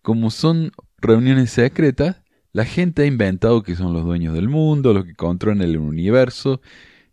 [0.00, 5.04] como son reuniones secretas, la gente ha inventado que son los dueños del mundo, los
[5.04, 6.60] que controlan el universo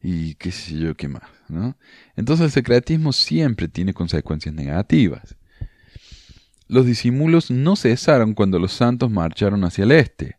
[0.02, 1.78] y qué sé yo qué más, ¿no?
[2.16, 5.36] Entonces el secretismo siempre tiene consecuencias negativas.
[6.68, 10.39] Los disimulos no cesaron cuando los santos marcharon hacia el este.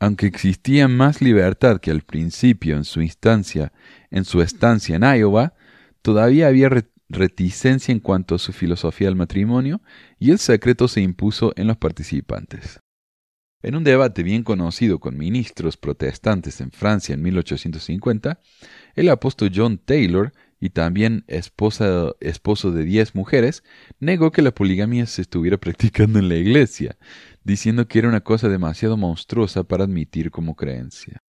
[0.00, 3.72] Aunque existía más libertad que al principio en su instancia,
[4.10, 5.54] en su estancia en Iowa,
[6.02, 6.70] todavía había
[7.08, 9.80] reticencia en cuanto a su filosofía del matrimonio
[10.18, 12.80] y el secreto se impuso en los participantes.
[13.60, 18.40] En un debate bien conocido con ministros protestantes en Francia en 1850,
[18.94, 23.62] el apóstol John Taylor, y también esposo de diez mujeres,
[24.00, 26.96] negó que la poligamia se estuviera practicando en la iglesia,
[27.48, 31.22] diciendo que era una cosa demasiado monstruosa para admitir como creencia.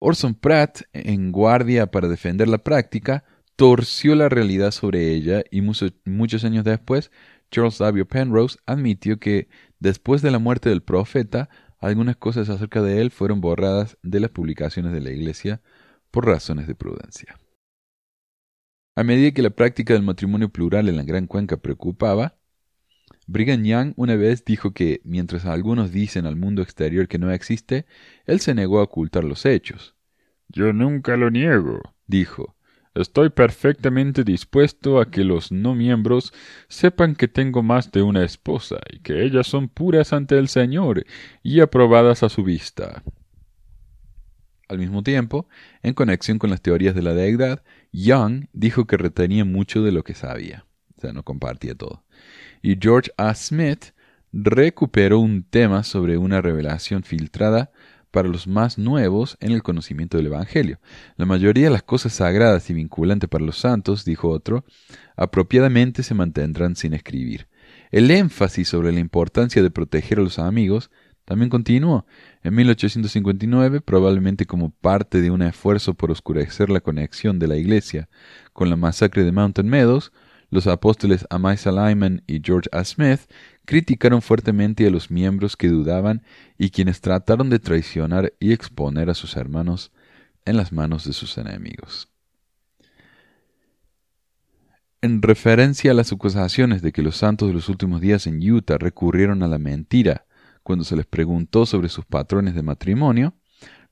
[0.00, 3.22] Orson Pratt, en guardia para defender la práctica,
[3.54, 7.12] torció la realidad sobre ella y muchos años después,
[7.52, 8.04] Charles W.
[8.04, 13.40] Penrose admitió que después de la muerte del profeta, algunas cosas acerca de él fueron
[13.40, 15.62] borradas de las publicaciones de la Iglesia
[16.10, 17.38] por razones de prudencia.
[18.96, 22.35] A medida que la práctica del matrimonio plural en la Gran Cuenca preocupaba,
[23.26, 27.86] Brigham Young una vez dijo que, mientras algunos dicen al mundo exterior que no existe,
[28.24, 29.96] él se negó a ocultar los hechos.
[30.48, 32.56] Yo nunca lo niego, dijo.
[32.94, 36.32] Estoy perfectamente dispuesto a que los no miembros
[36.68, 41.04] sepan que tengo más de una esposa y que ellas son puras ante el Señor
[41.42, 43.02] y aprobadas a su vista.
[44.68, 45.46] Al mismo tiempo,
[45.82, 47.62] en conexión con las teorías de la deidad,
[47.92, 50.64] Young dijo que retenía mucho de lo que sabía,
[50.96, 52.05] o sea, no compartía todo.
[52.66, 53.32] Y George A.
[53.32, 53.92] Smith
[54.32, 57.70] recuperó un tema sobre una revelación filtrada
[58.10, 60.80] para los más nuevos en el conocimiento del Evangelio.
[61.16, 64.64] La mayoría de las cosas sagradas y vinculantes para los santos, dijo otro,
[65.16, 67.46] apropiadamente se mantendrán sin escribir.
[67.92, 70.90] El énfasis sobre la importancia de proteger a los amigos
[71.24, 72.04] también continuó.
[72.42, 78.08] En 1859, probablemente como parte de un esfuerzo por oscurecer la conexión de la Iglesia
[78.52, 80.10] con la masacre de Mountain Meadows,
[80.50, 82.84] los apóstoles Amasa Lyman y George A.
[82.84, 83.20] Smith
[83.64, 86.22] criticaron fuertemente a los miembros que dudaban
[86.56, 89.92] y quienes trataron de traicionar y exponer a sus hermanos
[90.44, 92.08] en las manos de sus enemigos.
[95.02, 98.78] En referencia a las acusaciones de que los santos de los últimos días en Utah
[98.78, 100.26] recurrieron a la mentira
[100.62, 103.34] cuando se les preguntó sobre sus patrones de matrimonio,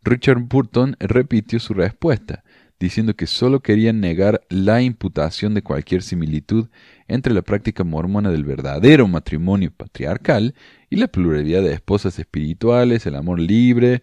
[0.03, 2.44] Richard Burton repitió su respuesta,
[2.81, 6.69] diciendo que sólo querían negar la imputación de cualquier similitud
[7.09, 10.55] entre la práctica mormona del verdadero matrimonio patriarcal
[10.91, 14.03] y la pluralidad de esposas espirituales, el amor libre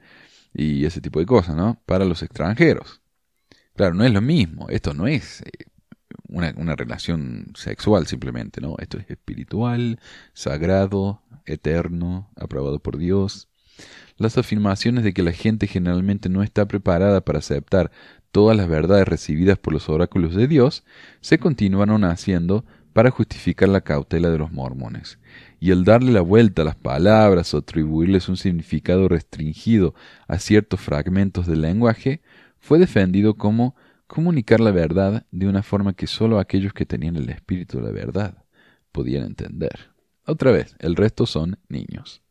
[0.54, 1.82] y ese tipo de cosas, ¿no?
[1.86, 3.02] Para los extranjeros.
[3.76, 5.66] Claro, no es lo mismo, esto no es eh,
[6.28, 8.76] una, una relación sexual simplemente, ¿no?
[8.80, 10.00] Esto es espiritual,
[10.34, 13.51] sagrado, eterno, aprobado por Dios.
[14.18, 17.92] Las afirmaciones de que la gente generalmente no está preparada para aceptar
[18.32, 20.84] todas las verdades recibidas por los oráculos de Dios
[21.20, 25.18] se continuaron haciendo para justificar la cautela de los mormones,
[25.60, 29.96] y el darle la vuelta a las palabras o atribuirles un significado restringido
[30.28, 32.22] a ciertos fragmentos del lenguaje
[32.60, 33.76] fue defendido como
[34.08, 37.92] comunicar la verdad de una forma que sólo aquellos que tenían el espíritu de la
[37.92, 38.44] verdad
[38.92, 39.92] podían entender.
[40.26, 42.22] Otra vez, el resto son niños.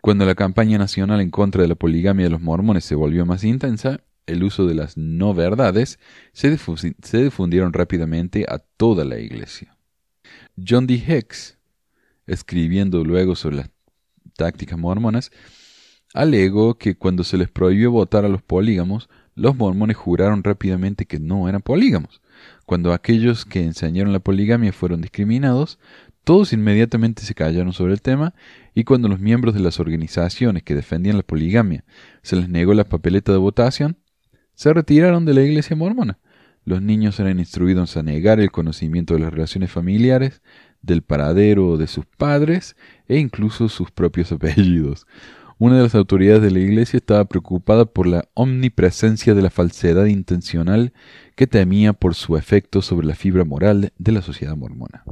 [0.00, 3.44] Cuando la campaña nacional en contra de la poligamia de los mormones se volvió más
[3.44, 5.98] intensa, el uso de las no verdades
[6.32, 9.76] se, difundieron rápidamente a toda la iglesia.
[10.56, 10.94] John D.
[10.94, 11.58] Hicks,
[12.26, 13.70] escribiendo luego sobre las
[14.36, 15.30] tácticas mormonas,
[16.14, 21.20] alegó que cuando se les prohibió votar a los polígamos, los mormones juraron rápidamente que
[21.20, 22.20] no eran polígamos.
[22.66, 25.78] Cuando aquellos que enseñaron la poligamia fueron discriminados,
[26.28, 28.34] todos inmediatamente se callaron sobre el tema
[28.74, 31.86] y cuando los miembros de las organizaciones que defendían la poligamia
[32.20, 33.96] se les negó la papeleta de votación,
[34.52, 36.18] se retiraron de la iglesia mormona.
[36.66, 40.42] Los niños eran instruidos a negar el conocimiento de las relaciones familiares,
[40.82, 45.06] del paradero de sus padres e incluso sus propios apellidos.
[45.56, 50.04] Una de las autoridades de la iglesia estaba preocupada por la omnipresencia de la falsedad
[50.04, 50.92] intencional
[51.36, 55.04] que temía por su efecto sobre la fibra moral de la sociedad mormona.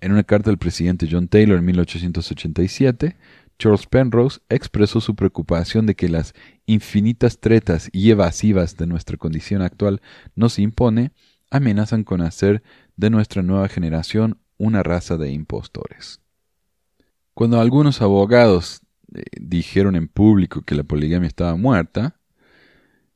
[0.00, 3.16] En una carta del presidente John Taylor en 1887,
[3.58, 6.34] Charles Penrose expresó su preocupación de que las
[6.64, 10.00] infinitas tretas y evasivas de nuestra condición actual
[10.34, 11.12] nos impone
[11.50, 12.62] amenazan con hacer
[12.96, 16.20] de nuestra nueva generación una raza de impostores.
[17.34, 18.82] Cuando algunos abogados
[19.14, 22.19] eh, dijeron en público que la poligamia estaba muerta,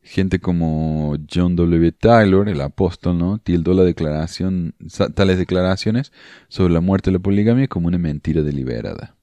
[0.04, 1.90] gente como John W.
[1.92, 3.38] Taylor, el apóstol, ¿no?
[3.38, 4.74] tildó la declaración,
[5.14, 6.12] tales declaraciones
[6.48, 9.16] sobre la muerte de la poligamia como una mentira deliberada.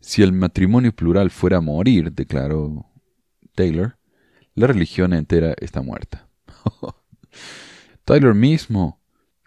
[0.00, 2.86] Si el matrimonio plural fuera a morir, declaró
[3.54, 3.96] Taylor,
[4.54, 6.28] la religión entera está muerta.
[8.04, 8.97] Taylor mismo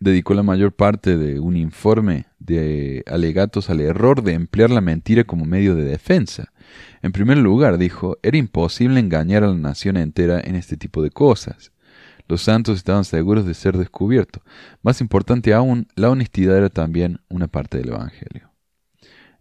[0.02, 5.24] dedicó la mayor parte de un informe de alegatos al error de emplear la mentira
[5.24, 6.52] como medio de defensa.
[7.04, 11.12] En primer lugar, dijo, era imposible engañar a la nación entera en este tipo de
[11.12, 11.72] cosas.
[12.28, 14.42] Los santos estaban seguros de ser descubiertos.
[14.82, 18.50] Más importante aún, la honestidad era también una parte del Evangelio.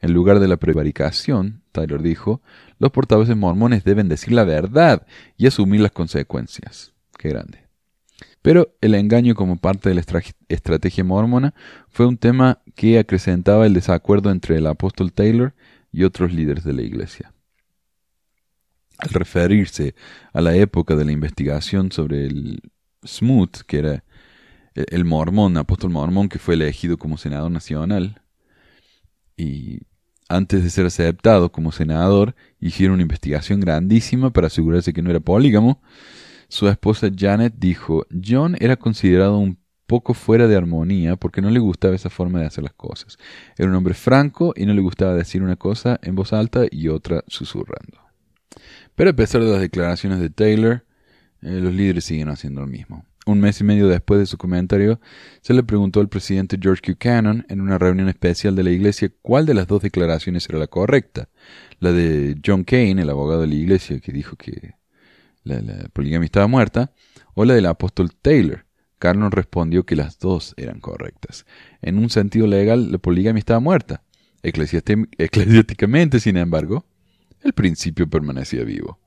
[0.02, 2.42] En lugar de la prevaricación, Taylor dijo,
[2.78, 5.06] los portavoces mormones deben decir la verdad
[5.38, 6.92] y asumir las consecuencias.
[7.16, 7.69] Qué grande.
[8.42, 10.02] Pero el engaño como parte de la
[10.48, 11.54] estrategia mormona
[11.88, 15.54] fue un tema que acrecentaba el desacuerdo entre el apóstol Taylor
[15.92, 17.34] y otros líderes de la iglesia.
[18.98, 19.94] Al referirse
[20.32, 22.60] a la época de la investigación sobre el
[23.06, 24.04] Smoot, que era
[24.74, 28.22] el mormón, apóstol mormón que fue elegido como senador nacional,
[29.36, 29.80] y
[30.28, 35.20] antes de ser aceptado como senador, hicieron una investigación grandísima para asegurarse que no era
[35.20, 35.82] polígamo.
[36.50, 41.60] Su esposa Janet dijo, John era considerado un poco fuera de armonía porque no le
[41.60, 43.18] gustaba esa forma de hacer las cosas.
[43.56, 46.88] Era un hombre franco y no le gustaba decir una cosa en voz alta y
[46.88, 48.00] otra susurrando.
[48.96, 50.84] Pero a pesar de las declaraciones de Taylor,
[51.42, 53.06] eh, los líderes siguen haciendo lo mismo.
[53.26, 55.00] Un mes y medio después de su comentario,
[55.42, 56.96] se le preguntó al presidente George.
[56.96, 60.66] Cannon en una reunión especial de la iglesia cuál de las dos declaraciones era la
[60.66, 61.28] correcta.
[61.78, 64.79] La de John Kane, el abogado de la iglesia, que dijo que
[65.44, 66.92] la, poligamia estaba muerta,
[67.34, 68.66] o la del apóstol Taylor.
[68.98, 71.46] Cannon respondió que las dos eran correctas.
[71.80, 74.02] En un sentido legal, la poligamia estaba muerta.
[74.42, 76.84] Eclesiásticamente, sin embargo,
[77.42, 78.98] el principio permanecía vivo.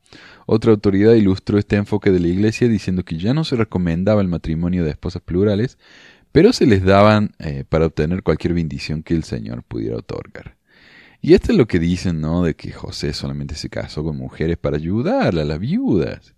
[0.46, 4.28] Otra autoridad ilustró este enfoque de la Iglesia diciendo que ya no se recomendaba el
[4.28, 5.78] matrimonio de esposas plurales,
[6.32, 10.58] pero se les daban eh, para obtener cualquier bendición que el Señor pudiera otorgar.
[11.24, 12.44] Y esto es lo que dicen, ¿no?
[12.44, 16.36] De que José solamente se casó con mujeres para ayudarle a las viudas.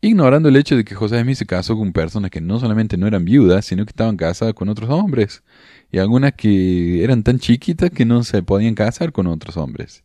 [0.00, 3.06] Ignorando el hecho de que José Smith se casó con personas que no solamente no
[3.06, 5.44] eran viudas, sino que estaban casadas con otros hombres.
[5.92, 10.02] Y algunas que eran tan chiquitas que no se podían casar con otros hombres.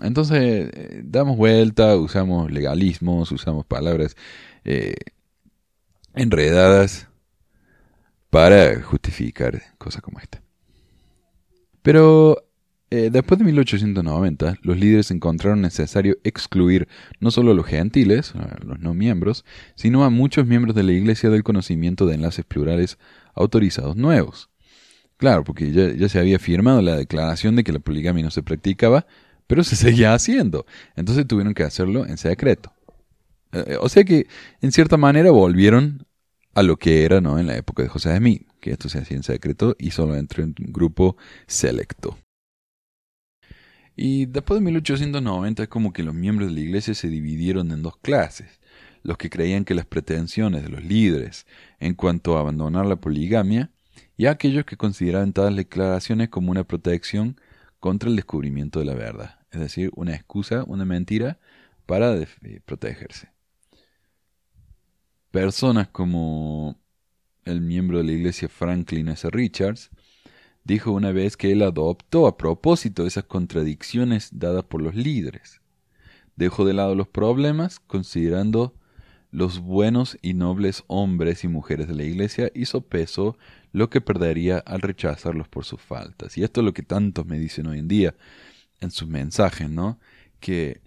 [0.00, 4.16] Entonces, eh, damos vuelta, usamos legalismos, usamos palabras
[4.64, 4.96] eh,
[6.14, 7.08] enredadas
[8.30, 10.43] para justificar cosas como esta.
[11.84, 12.48] Pero
[12.88, 16.88] eh, después de 1890, los líderes encontraron necesario excluir
[17.20, 18.32] no solo a los gentiles,
[18.64, 22.96] los no miembros, sino a muchos miembros de la Iglesia del conocimiento de enlaces plurales
[23.34, 24.48] autorizados nuevos.
[25.18, 29.06] Claro, porque ya, se había firmado la declaración de que la poligamia no se practicaba,
[29.46, 30.64] pero se seguía haciendo.
[30.96, 32.72] Entonces tuvieron que hacerlo en secreto.
[33.52, 34.26] Eh, o sea que,
[34.62, 36.06] en cierta manera, volvieron
[36.54, 37.38] a lo que era ¿no?
[37.38, 40.42] en la época de José Smith, que esto se hacía en secreto y solo entre
[40.42, 42.16] un grupo selecto.
[43.94, 47.82] Y después de 1890 es como que los miembros de la iglesia se dividieron en
[47.82, 48.62] dos clases.
[49.02, 51.46] Los que creían que las pretensiones de los líderes
[51.78, 53.70] en cuanto a abandonar la poligamia
[54.16, 57.38] y aquellos que consideraban tales declaraciones como una protección
[57.80, 61.38] contra el descubrimiento de la verdad, es decir, una excusa, una mentira
[61.84, 62.26] para eh,
[62.64, 63.28] protegerse.
[65.30, 66.78] Personas como
[67.44, 69.28] el miembro de la iglesia Franklin S.
[69.30, 69.90] Richards
[70.64, 75.60] dijo una vez que él adoptó a propósito esas contradicciones dadas por los líderes.
[76.36, 78.74] Dejó de lado los problemas, considerando
[79.30, 83.36] los buenos y nobles hombres y mujeres de la iglesia y sopesó
[83.72, 86.38] lo que perdería al rechazarlos por sus faltas.
[86.38, 88.14] Y esto es lo que tantos me dicen hoy en día
[88.80, 89.98] en sus mensajes, ¿no?
[90.40, 90.80] Que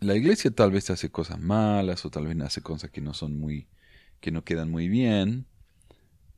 [0.00, 3.38] la iglesia tal vez hace cosas malas o tal vez hace cosas que no son
[3.38, 3.68] muy
[4.20, 5.46] que no quedan muy bien,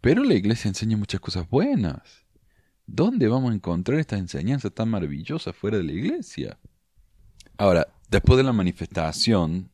[0.00, 2.26] pero la iglesia enseña muchas cosas buenas.
[2.86, 6.58] ¿Dónde vamos a encontrar esta enseñanza tan maravillosa fuera de la iglesia?
[7.58, 9.70] Ahora, después de la manifestación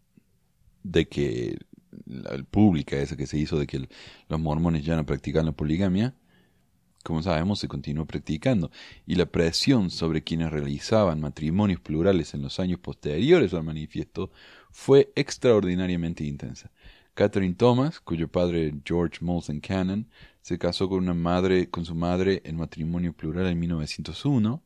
[0.82, 1.58] de que
[2.06, 3.88] la pública esa que se hizo de que
[4.28, 6.14] los mormones ya no practican la poligamia,
[7.02, 8.70] como sabemos, se continuó practicando,
[9.06, 14.30] y la presión sobre quienes realizaban matrimonios plurales en los años posteriores al manifiesto
[14.70, 16.70] fue extraordinariamente intensa.
[17.14, 20.08] Catherine Thomas, cuyo padre George Molson Cannon
[20.40, 24.62] se casó con una madre con su madre en matrimonio plural en 1901,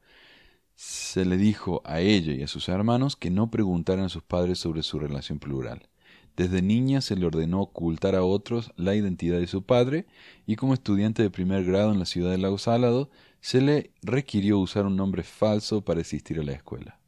[0.77, 4.59] se le dijo a ella y a sus hermanos que no preguntaran a sus padres
[4.59, 5.89] sobre su relación plural.
[6.37, 10.07] Desde niña se le ordenó ocultar a otros la identidad de su padre
[10.47, 14.59] y como estudiante de primer grado en la ciudad de Lago Salado se le requirió
[14.59, 17.01] usar un nombre falso para asistir a la escuela.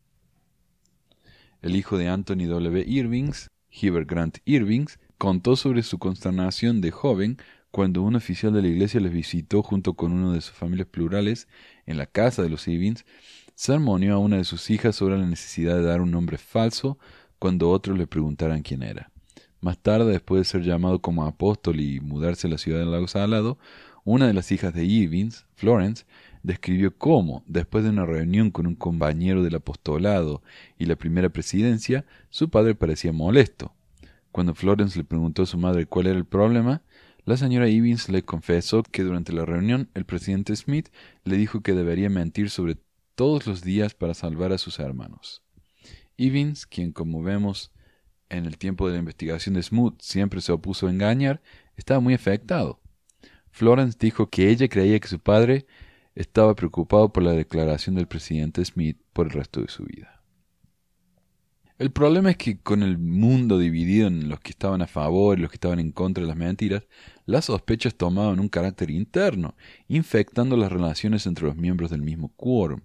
[1.61, 2.85] El hijo de Anthony W.
[2.89, 7.39] Irvings, Heber Grant Irvings, contó sobre su consternación de joven
[7.71, 11.49] cuando un oficial de la iglesia les visitó junto con uno de sus familias plurales
[11.87, 13.05] en la casa de los Irvings,
[13.55, 16.99] sermoneó a una de sus hijas sobre la necesidad de dar un nombre falso
[17.39, 19.11] cuando otros le preguntaran quién era.
[19.61, 23.09] Más tarde, después de ser llamado como apóstol y mudarse a la ciudad de Lago
[23.09, 23.59] Salado,
[24.05, 26.07] una de las hijas de Irvings, Florence,
[26.45, 30.43] describió cómo, después de una reunión con un compañero del apostolado
[30.79, 33.75] y la primera presidencia, su padre parecía molesto.
[34.33, 36.83] Cuando Florence le preguntó a su madre cuál era el problema,
[37.25, 40.89] la señora Evans le confesó que durante la reunión el presidente Smith
[41.25, 42.79] le dijo que debería mentir sobre
[43.15, 45.43] todos los días para salvar a sus hermanos.
[46.17, 47.73] Evans, quien como vemos
[48.29, 51.43] en el tiempo de la investigación de Smith siempre se opuso a engañar,
[51.77, 52.81] estaba muy afectado.
[53.51, 55.67] Florence dijo que ella creía que su padre
[56.15, 60.18] estaba preocupado por la declaración del presidente Smith por el resto de su vida.
[61.79, 65.43] El problema es que con el mundo dividido en los que estaban a favor y
[65.43, 66.83] los que estaban en contra de las mentiras,
[67.25, 69.55] las sospechas tomaban un carácter interno,
[69.87, 72.81] infectando las relaciones entre los miembros del mismo quórum.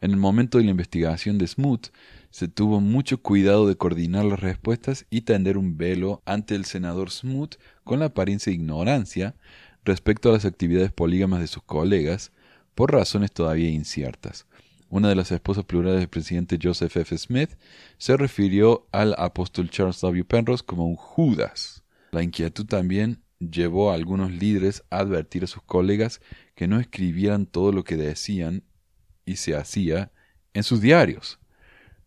[0.00, 1.92] En el momento de la investigación de Smoot,
[2.30, 7.10] se tuvo mucho cuidado de coordinar las respuestas y tender un velo ante el senador
[7.10, 9.36] Smoot con la apariencia de ignorancia
[9.84, 12.32] respecto a las actividades polígamas de sus colegas,
[12.74, 14.46] por razones todavía inciertas
[14.92, 17.16] una de las esposas plurales del presidente Joseph F.
[17.16, 17.52] Smith,
[17.96, 20.22] se refirió al apóstol Charles W.
[20.22, 21.82] Penrose como un Judas.
[22.10, 26.20] La inquietud también llevó a algunos líderes a advertir a sus colegas
[26.54, 28.64] que no escribieran todo lo que decían
[29.24, 30.12] y se hacía
[30.52, 31.40] en sus diarios.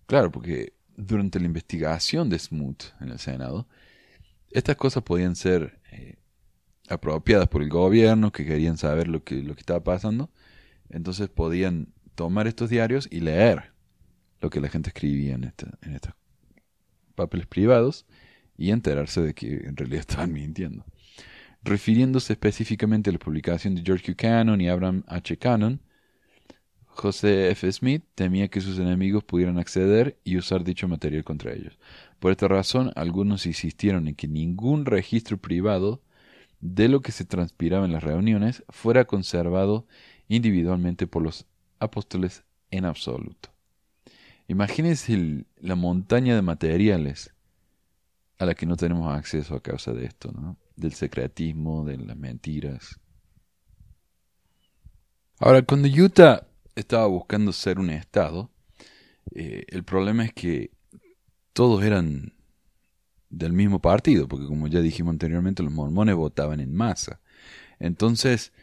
[0.05, 3.67] Claro, porque durante la investigación de Smoot en el Senado,
[4.51, 6.17] estas cosas podían ser eh,
[6.87, 10.29] apropiadas por el gobierno, que querían saber lo que, lo que estaba pasando,
[10.89, 13.71] entonces podían tomar estos diarios y leer
[14.41, 16.13] lo que la gente escribía en, estos
[17.15, 18.05] papeles privados
[18.57, 20.85] y enterarse de que en realidad estaban mintiendo.
[21.63, 24.15] Refiriéndose específicamente a la publicación de George Q.
[24.17, 25.37] Cannon y Abraham H.
[25.37, 25.81] Cannon,
[26.85, 27.69] José F.
[27.71, 31.77] Smith temía que sus enemigos pudieran acceder y usar dicho material contra ellos.
[32.19, 36.01] Por esta razón, algunos insistieron en que ningún registro privado
[36.61, 39.85] de lo que se transpiraba en las reuniones fuera conservado
[40.29, 41.45] individualmente por los
[41.79, 43.49] apóstoles en absoluto.
[44.47, 47.33] Imagínense la montaña de materiales
[48.37, 50.31] a la que no tenemos acceso a causa de esto,
[50.75, 52.99] del secretismo, de las mentiras.
[55.39, 58.51] Ahora, cuando Utah estaba buscando ser un estado,
[59.33, 60.71] eh, el problema es que
[61.53, 62.33] todos eran
[63.29, 67.19] del mismo partido, porque como ya dijimos anteriormente, los mormones votaban en masa.
[67.79, 68.53] Entonces,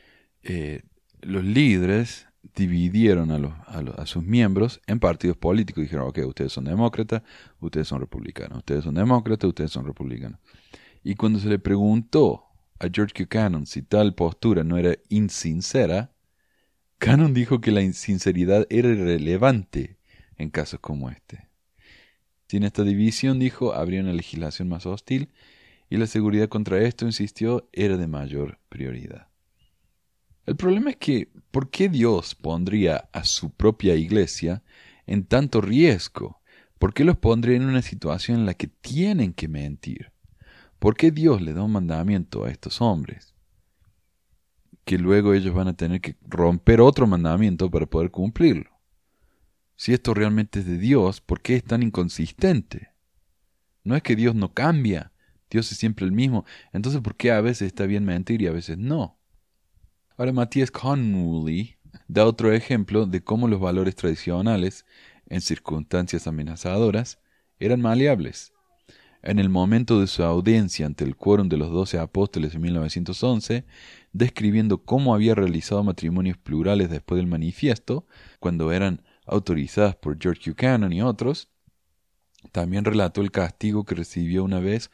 [0.42, 0.82] eh,
[1.20, 5.82] los líderes dividieron a, sus miembros en partidos políticos.
[5.82, 7.22] Dijeron, ok, ustedes son demócratas,
[7.60, 10.40] ustedes son republicanos, ustedes son demócratas, ustedes son republicanos.
[11.02, 12.44] Y cuando se le preguntó
[12.78, 13.28] a George Q.
[13.28, 16.12] Cannon si tal postura no era insincera,
[16.98, 19.98] Cannon dijo que la insinceridad era irrelevante
[20.36, 21.48] en casos como este.
[22.48, 25.30] Sin esta división, dijo, habría una legislación más hostil
[25.88, 29.31] y la seguridad contra esto, insistió, era de mayor prioridad.
[30.44, 34.62] El problema es que, ¿por qué Dios pondría a su propia iglesia
[35.06, 36.40] en tanto riesgo?
[36.78, 40.10] ¿Por qué los pondría en una situación en la que tienen que mentir?
[40.80, 43.36] ¿Por qué Dios le da un mandamiento a estos hombres?
[44.84, 48.70] Que luego ellos van a tener que romper otro mandamiento para poder cumplirlo.
[49.76, 52.90] Si esto realmente es de Dios, ¿por qué es tan inconsistente?
[53.84, 55.12] No es que Dios no cambia,
[55.48, 56.44] Dios es siempre el mismo.
[56.72, 59.21] Entonces, ¿por qué a veces está bien mentir y a veces no?
[60.16, 64.84] Ahora Matías Connolly da otro ejemplo de cómo los valores tradicionales,
[65.26, 67.18] en circunstancias amenazadoras,
[67.58, 68.52] eran maleables.
[69.22, 73.64] En el momento de su audiencia ante el quórum de los doce apóstoles en 1911,
[74.12, 78.06] describiendo cómo había realizado matrimonios plurales después del manifiesto,
[78.40, 81.48] cuando eran autorizadas por George Buchanan y otros,
[82.50, 84.90] también relató el castigo que recibió una vez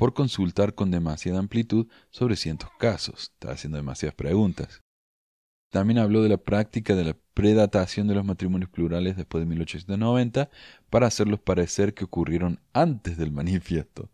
[0.00, 3.32] por consultar con demasiada amplitud sobre cientos casos.
[3.34, 4.80] Está haciendo demasiadas preguntas.
[5.68, 10.48] También habló de la práctica de la predatación de los matrimonios plurales después de 1890
[10.88, 14.08] para hacerlos parecer que ocurrieron antes del manifiesto.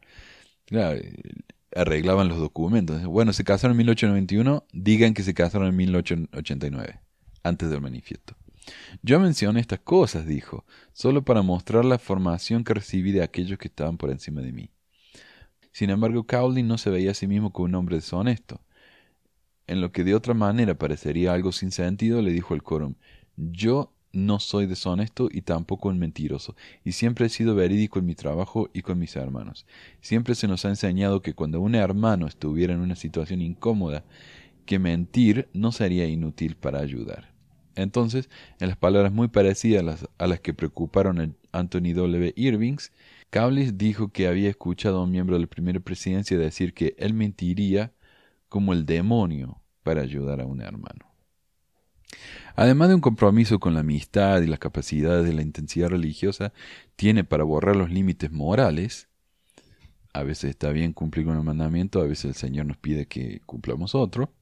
[0.73, 1.13] Eh,
[1.73, 3.05] arreglaban los documentos.
[3.05, 7.01] Bueno, se casaron en 1891, digan que se casaron en 1889,
[7.45, 8.35] antes del manifiesto.
[9.03, 13.69] Yo mencioné estas cosas, dijo, solo para mostrar la formación que recibí de aquellos que
[13.69, 14.71] estaban por encima de mí.
[15.77, 18.63] Sin embargo, Cowley no se veía a sí mismo como un hombre deshonesto.
[19.67, 22.95] En lo que de otra manera parecería algo sin sentido, le dijo el quórum,
[23.37, 28.15] yo no soy deshonesto y tampoco un mentiroso, y siempre he sido verídico en mi
[28.15, 29.67] trabajo y con mis hermanos.
[30.01, 34.07] Siempre se nos ha enseñado que cuando un hermano estuviera en una situación incómoda,
[34.65, 37.35] que mentir no sería inútil para ayudar.
[37.75, 41.25] Entonces, en las palabras muy parecidas a las, a las que preocuparon a
[41.59, 42.33] Anthony W.
[42.37, 42.93] Irvings,
[43.31, 47.15] Cowles dijo que había escuchado a un miembro de la primera presidencia decir que él
[47.15, 47.93] mentiría
[48.49, 51.13] como el demonio para ayudar a un hermano.
[52.55, 56.53] Además de un compromiso con la amistad y las capacidades de la intensidad religiosa,
[56.97, 59.09] tiene para borrar los límites morales.
[60.15, 63.43] A veces está bien cumplir con el mandamiento, a veces el Señor nos pide que
[63.45, 64.33] cumplamos otro,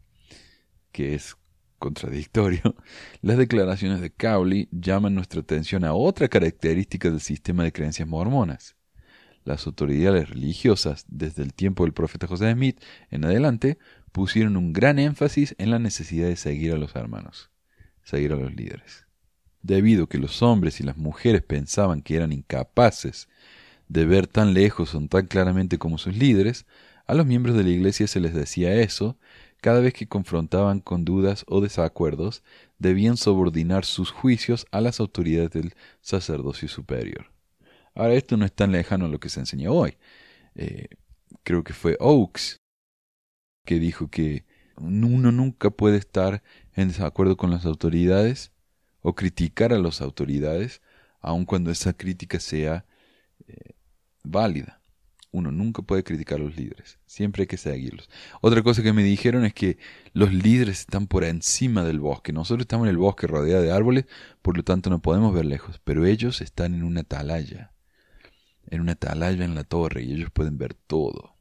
[0.92, 1.36] que es
[1.84, 2.74] contradictorio.
[3.22, 8.76] Las declaraciones de Cowley llaman nuestra atención a otra característica del sistema de creencias mormonas
[9.44, 12.80] las autoridades religiosas desde el tiempo del profeta José Smith
[13.10, 13.78] en adelante
[14.12, 17.50] pusieron un gran énfasis en la necesidad de seguir a los hermanos,
[18.02, 19.06] seguir a los líderes.
[19.62, 23.28] Debido a que los hombres y las mujeres pensaban que eran incapaces
[23.88, 26.66] de ver tan lejos o tan claramente como sus líderes,
[27.06, 29.18] a los miembros de la iglesia se les decía eso
[29.64, 32.42] cada vez que confrontaban con dudas o desacuerdos,
[32.78, 37.32] debían subordinar sus juicios a las autoridades del sacerdocio superior.
[37.94, 39.96] Ahora, esto no es tan lejano a lo que se enseña hoy.
[40.54, 40.88] Eh,
[41.44, 42.56] creo que fue Oakes
[43.64, 44.44] que dijo que
[44.76, 46.42] uno nunca puede estar
[46.74, 48.52] en desacuerdo con las autoridades
[49.00, 50.82] o criticar a las autoridades,
[51.20, 52.84] aun cuando esa crítica sea
[53.48, 53.72] eh,
[54.24, 54.82] válida.
[55.34, 58.08] Uno nunca puede criticar a los líderes, siempre hay que seguirlos.
[58.40, 59.78] Otra cosa que me dijeron es que
[60.12, 62.32] los líderes están por encima del bosque.
[62.32, 64.04] Nosotros estamos en el bosque rodeado de árboles,
[64.42, 67.74] por lo tanto no podemos ver lejos, pero ellos están en una atalaya
[68.70, 71.34] en una atalaya en la torre y ellos pueden ver todo.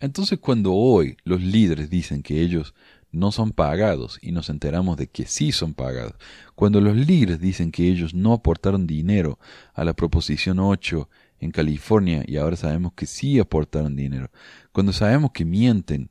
[0.00, 2.74] Entonces cuando hoy los líderes dicen que ellos
[3.10, 6.14] no son pagados y nos enteramos de que sí son pagados,
[6.54, 9.38] cuando los líderes dicen que ellos no aportaron dinero
[9.74, 11.08] a la proposición 8
[11.42, 14.30] en California y ahora sabemos que sí aportaron dinero,
[14.70, 16.10] cuando sabemos que mienten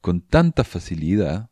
[0.00, 1.50] con tanta facilidad,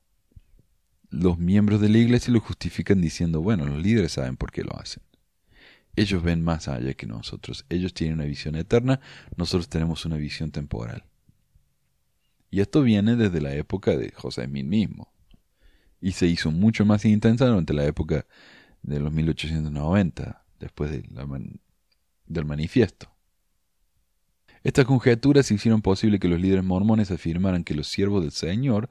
[1.10, 4.74] los miembros de la iglesia lo justifican diciendo, bueno, los líderes saben por qué lo
[4.78, 5.02] hacen.
[5.96, 7.66] Ellos ven más allá que nosotros.
[7.68, 9.00] Ellos tienen una visión eterna,
[9.36, 11.04] nosotros tenemos una visión temporal.
[12.50, 15.12] Y esto viene desde la época de José Smith mismo.
[16.00, 18.26] Y se hizo mucho más intensa durante la época
[18.82, 20.90] de los 1890, después
[22.26, 23.10] del manifiesto.
[24.62, 28.88] Estas conjeturas hicieron posible que los líderes mormones afirmaran que los siervos del Señor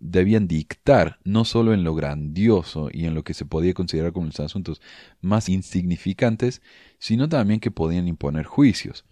[0.00, 4.26] debían dictar no solo en lo grandioso y en lo que se podía considerar como
[4.26, 4.80] los asuntos
[5.20, 6.62] más insignificantes,
[6.98, 9.04] sino también que podían imponer juicios.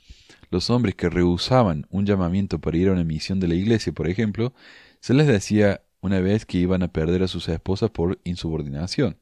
[0.51, 4.09] Los hombres que rehusaban un llamamiento para ir a una misión de la iglesia, por
[4.09, 4.55] ejemplo,
[5.01, 9.19] se les decía una vez que iban a perder a sus esposas por insubordinación.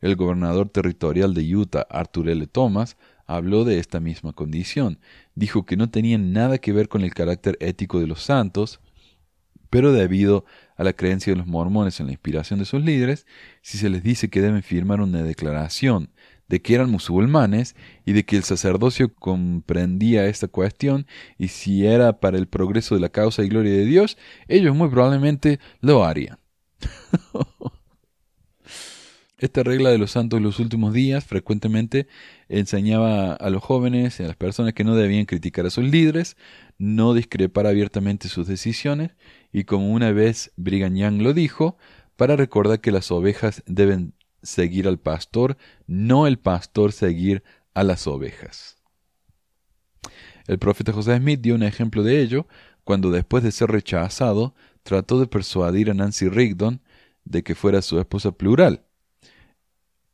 [0.00, 2.46] El gobernador territorial de Utah, Arthur L.
[2.48, 4.98] Thomas, habló de esta misma condición.
[5.34, 8.80] Dijo que no tenía nada que ver con el carácter ético de los santos,
[9.70, 10.44] pero debido
[10.76, 13.26] a la creencia de los mormones en la inspiración de sus líderes,
[13.62, 16.10] si se les dice que deben firmar una declaración
[16.48, 17.74] de que eran musulmanes
[18.04, 21.06] y de que el sacerdocio comprendía esta cuestión
[21.38, 24.16] y si era para el progreso de la causa y gloria de Dios,
[24.46, 26.38] ellos muy probablemente lo harían.
[29.38, 32.06] Esta regla de los santos de los últimos días frecuentemente
[32.48, 36.36] enseñaba a los jóvenes y a las personas que no debían criticar a sus líderes,
[36.78, 39.12] no discrepar abiertamente sus decisiones
[39.52, 41.76] y como una vez Brigham Young lo dijo,
[42.16, 47.42] para recordar que las ovejas deben seguir al pastor, no el pastor seguir
[47.74, 48.76] a las ovejas.
[50.46, 52.46] El profeta José Smith dio un ejemplo de ello
[52.84, 56.80] cuando después de ser rechazado trató de persuadir a Nancy Rigdon
[57.24, 58.85] de que fuera su esposa plural.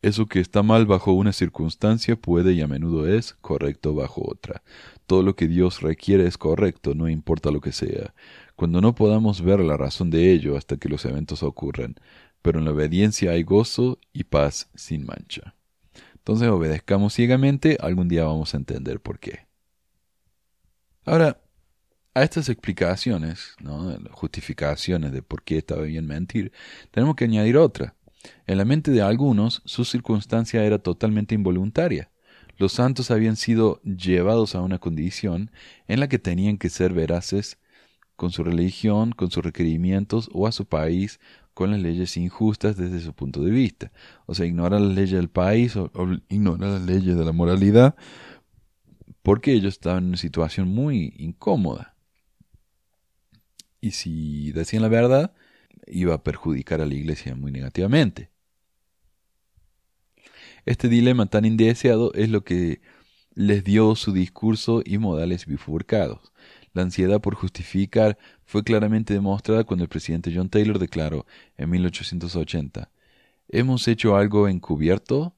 [0.03, 4.63] Eso que está mal bajo una circunstancia puede y a menudo es correcto bajo otra.
[5.07, 8.13] Todo lo que Dios requiere es correcto, no importa lo que sea.
[8.57, 11.95] Cuando no podamos ver la razón de ello hasta que los eventos ocurran,
[12.43, 15.55] pero en la obediencia hay gozo y paz sin mancha.
[16.15, 19.47] Entonces obedezcamos ciegamente, algún día vamos a entender por qué.
[21.05, 21.41] Ahora,
[22.15, 23.97] a estas explicaciones, ¿no?
[24.11, 26.53] justificaciones de por qué estaba bien mentir,
[26.91, 27.95] tenemos que añadir otra.
[28.47, 32.11] En la mente de algunos, su circunstancia era totalmente involuntaria.
[32.59, 35.51] Los santos habían sido llevados a una condición
[35.89, 37.59] en la que tenían que ser veraces
[38.17, 41.19] con su religión, con sus requerimientos o a su país
[41.55, 43.93] con las leyes injustas desde su punto de vista.
[44.27, 45.91] O sea, ignora las leyes del país o,
[46.29, 47.97] ignora las leyes de la moralidad
[49.23, 51.95] porque ellos estaban en una situación muy incómoda.
[53.81, 55.35] Y si decían la verdad,
[55.87, 58.31] iba a perjudicar a la iglesia muy negativamente.
[60.65, 62.81] Este dilema tan indeseado es lo que
[63.35, 66.33] les dio su discurso y modales bifurcados.
[66.73, 71.27] La ansiedad por justificar fue claramente demostrada cuando el presidente John Taylor declaró
[71.57, 72.91] en 1880
[73.49, 75.35] ¿Hemos hecho algo encubierto?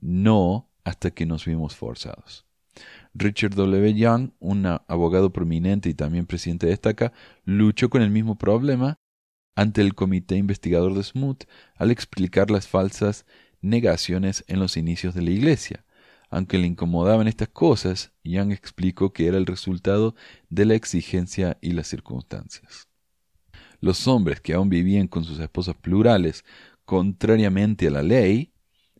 [0.00, 2.46] No hasta que nos vimos forzados.
[3.14, 3.94] Richard W.
[3.94, 7.12] Young, un abogado prominente y también presidente de estaca,
[7.44, 8.99] luchó con el mismo problema
[9.54, 11.44] ante el comité investigador de Smoot
[11.76, 13.26] al explicar las falsas
[13.60, 15.84] negaciones en los inicios de la Iglesia.
[16.30, 20.14] Aunque le incomodaban estas cosas, Young explicó que era el resultado
[20.48, 22.88] de la exigencia y las circunstancias.
[23.80, 26.44] Los hombres que aún vivían con sus esposas plurales
[26.84, 28.52] contrariamente a la ley,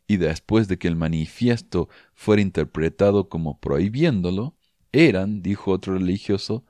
[0.06, 4.56] y después de que el manifiesto fuera interpretado como prohibiéndolo,
[4.90, 6.64] eran, dijo otro religioso,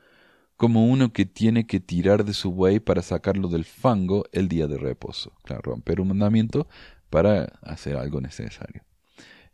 [0.61, 4.66] como uno que tiene que tirar de su buey para sacarlo del fango el día
[4.66, 5.32] de reposo.
[5.42, 6.68] Claro, romper un mandamiento
[7.08, 8.82] para hacer algo necesario.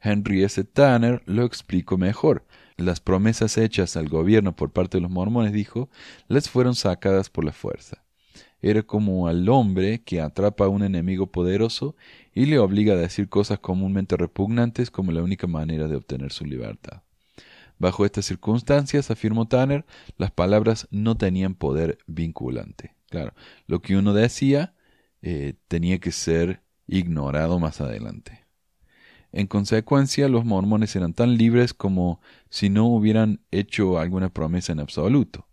[0.01, 0.65] Henry S.
[0.65, 2.45] Tanner lo explicó mejor.
[2.77, 5.91] Las promesas hechas al gobierno por parte de los mormones, dijo,
[6.27, 8.05] les fueron sacadas por la fuerza.
[8.61, 11.95] Era como al hombre que atrapa a un enemigo poderoso
[12.35, 16.45] y le obliga a decir cosas comúnmente repugnantes como la única manera de obtener su
[16.45, 17.03] libertad.
[17.79, 19.85] Bajo estas circunstancias, afirmó Tanner,
[20.17, 22.95] las palabras no tenían poder vinculante.
[23.11, 23.35] Claro,
[23.67, 24.75] lo que uno decía
[25.23, 28.47] eh, tenía que ser ignorado más adelante.
[29.33, 34.81] En consecuencia, los mormones eran tan libres como si no hubieran hecho alguna promesa en
[34.81, 35.47] absoluto.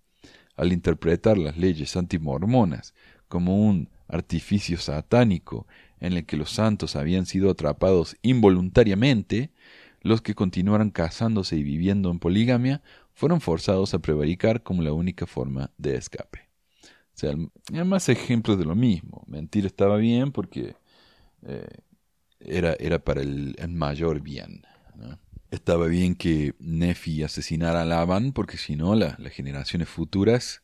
[0.56, 2.94] Al interpretar las leyes antimormonas
[3.28, 5.68] como un artificio satánico
[6.00, 9.52] en el que los santos habían sido atrapados involuntariamente,
[10.04, 12.84] los que continuaron casándose y viviendo en poligamia
[13.14, 16.50] fueron forzados a prevaricar como la única forma de escape.
[16.84, 17.36] O sea,
[17.74, 19.24] hay más ejemplos de lo mismo.
[19.28, 20.76] Mentir estaba bien porque
[21.44, 21.68] eh,
[22.40, 24.66] era, era para el, mayor bien.
[25.52, 30.64] Estaba bien que Nefi asesinara a Laban porque si no las generaciones futuras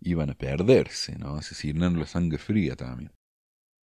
[0.00, 1.36] iban a perderse, ¿no?
[1.36, 3.12] asesinando la sangre fría también.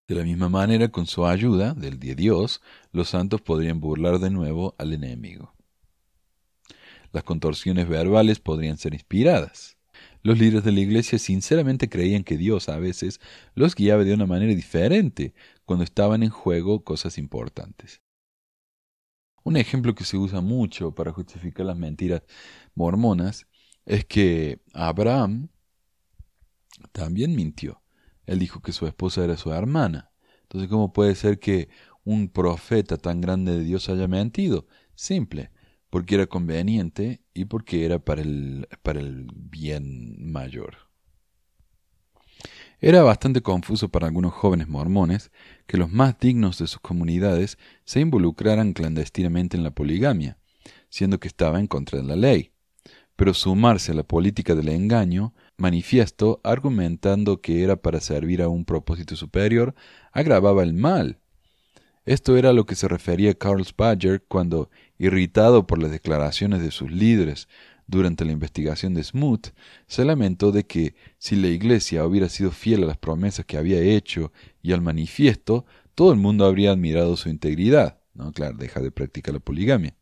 [0.06, 2.60] De la misma manera, con su ayuda, del de Dios,
[2.92, 5.54] los santos podrían burlar de nuevo al enemigo.
[7.10, 9.78] Las contorsiones verbales podrían ser inspiradas.
[10.22, 13.18] Los líderes de la iglesia sinceramente creían que Dios a veces
[13.54, 15.32] los guiaba de una manera diferente
[15.64, 18.02] cuando estaban en juego cosas importantes.
[19.42, 22.22] Un ejemplo que se usa mucho para justificar las mentiras
[22.74, 23.46] mormonas
[23.86, 25.48] es que Abraham
[26.92, 27.83] también mintió.
[28.26, 30.10] Él dijo que su esposa era su hermana.
[30.42, 31.68] Entonces, ¿cómo puede ser que
[32.04, 34.66] un profeta tan grande de Dios haya mentido?
[34.94, 35.50] Simple,
[35.90, 40.76] porque era conveniente y porque era para el, para el bien mayor.
[42.80, 45.30] Era bastante confuso para algunos jóvenes mormones
[45.66, 50.36] que los más dignos de sus comunidades se involucraran clandestinamente en la poligamia,
[50.90, 52.52] siendo que estaba en contra de la ley.
[53.16, 58.64] Pero sumarse a la política del engaño, manifiesto argumentando que era para servir a un
[58.64, 59.74] propósito superior,
[60.12, 61.18] agravaba el mal.
[62.06, 66.70] Esto era a lo que se refería Carl Badger cuando, irritado por las declaraciones de
[66.70, 67.48] sus líderes
[67.86, 69.54] durante la investigación de Smoot,
[69.86, 73.80] se lamentó de que si la Iglesia hubiera sido fiel a las promesas que había
[73.80, 74.32] hecho
[74.62, 78.00] y al manifiesto, todo el mundo habría admirado su integridad.
[78.14, 79.94] No, claro, deja de practicar la poligamia.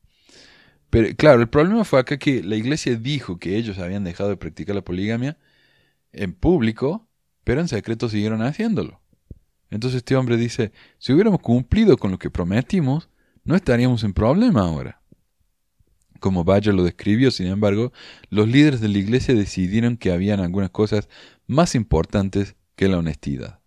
[0.93, 4.37] Pero claro, el problema fue acá que la Iglesia dijo que ellos habían dejado de
[4.37, 5.39] practicar la poligamia
[6.13, 7.09] en público,
[7.45, 9.01] pero en secreto siguieron haciéndolo.
[9.71, 13.09] Entonces este hombre dice, si hubiéramos cumplido con lo que prometimos,
[13.43, 15.01] no estaríamos en problema ahora.
[16.21, 17.91] Como Badger lo describió, sin embargo,
[18.29, 21.09] los líderes de la iglesia decidieron que habían algunas cosas
[21.47, 23.61] más importantes que la honestidad.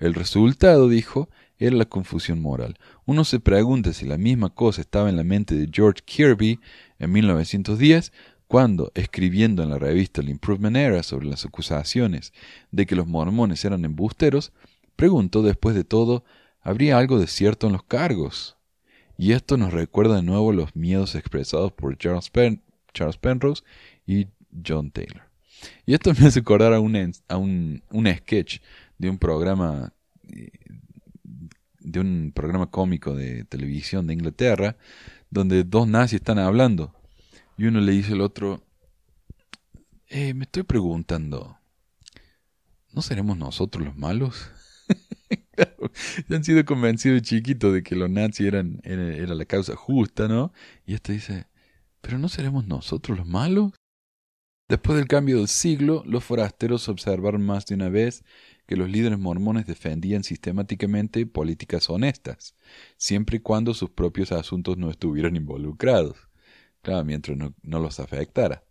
[0.00, 2.78] El resultado, dijo, era la confusión moral.
[3.04, 6.60] Uno se pregunta si la misma cosa estaba en la mente de George Kirby
[6.98, 8.12] en 1910,
[8.46, 12.32] cuando, escribiendo en la revista El Improvement Era sobre las acusaciones
[12.70, 14.52] de que los mormones eran embusteros,
[14.94, 16.24] preguntó después de todo,
[16.62, 18.56] ¿habría algo de cierto en los cargos?
[19.18, 22.30] Y esto nos recuerda de nuevo los miedos expresados por Charles,
[23.20, 23.62] Penrose
[24.06, 24.28] y
[24.66, 25.22] John Taylor.
[25.86, 28.58] Y esto me hace acordar a un, a un, un sketch
[28.98, 29.92] de un programa
[31.86, 34.76] de un programa cómico de televisión de Inglaterra
[35.30, 36.94] donde dos nazis están hablando
[37.56, 38.62] y uno le dice al otro
[40.08, 41.58] eh, me estoy preguntando
[42.92, 44.50] ¿no seremos nosotros los malos?
[46.30, 50.52] han sido convencidos chiquitos de que los nazis eran, era, la causa justa, ¿no?
[50.86, 51.46] Y esto dice,
[52.00, 53.72] ¿pero no seremos nosotros los malos?
[54.68, 58.24] Después del cambio del siglo, los forasteros observaron más de una vez
[58.66, 62.54] que los líderes mormones defendían sistemáticamente políticas honestas,
[62.96, 66.16] siempre y cuando sus propios asuntos no estuvieran involucrados.
[66.82, 68.64] Claro, mientras no, no los afectara.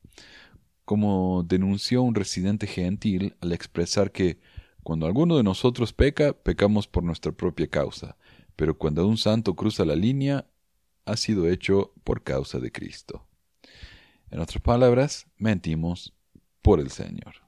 [0.84, 4.40] Como denunció un residente gentil al expresar que
[4.84, 8.18] cuando alguno de nosotros peca, pecamos por nuestra propia causa,
[8.56, 10.48] pero cuando un santo cruza la línea,
[11.06, 13.26] ha sido hecho por causa de Cristo.
[14.30, 16.14] En otras palabras, mentimos
[16.62, 17.45] por el Señor.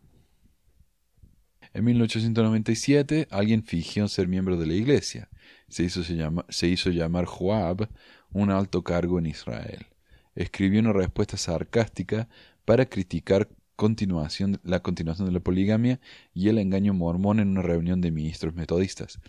[1.78, 5.30] En 1897, alguien fingió ser miembro de la iglesia.
[5.69, 6.01] Se hizo,
[6.49, 7.88] se hizo llamar Joab,
[8.32, 9.86] un alto cargo en Israel.
[10.34, 12.30] Escribió una respuesta sarcástica
[12.65, 15.99] para criticar continuación, la continuación de la poligamia
[16.34, 19.19] y el engaño mormón en una reunión de ministros metodistas.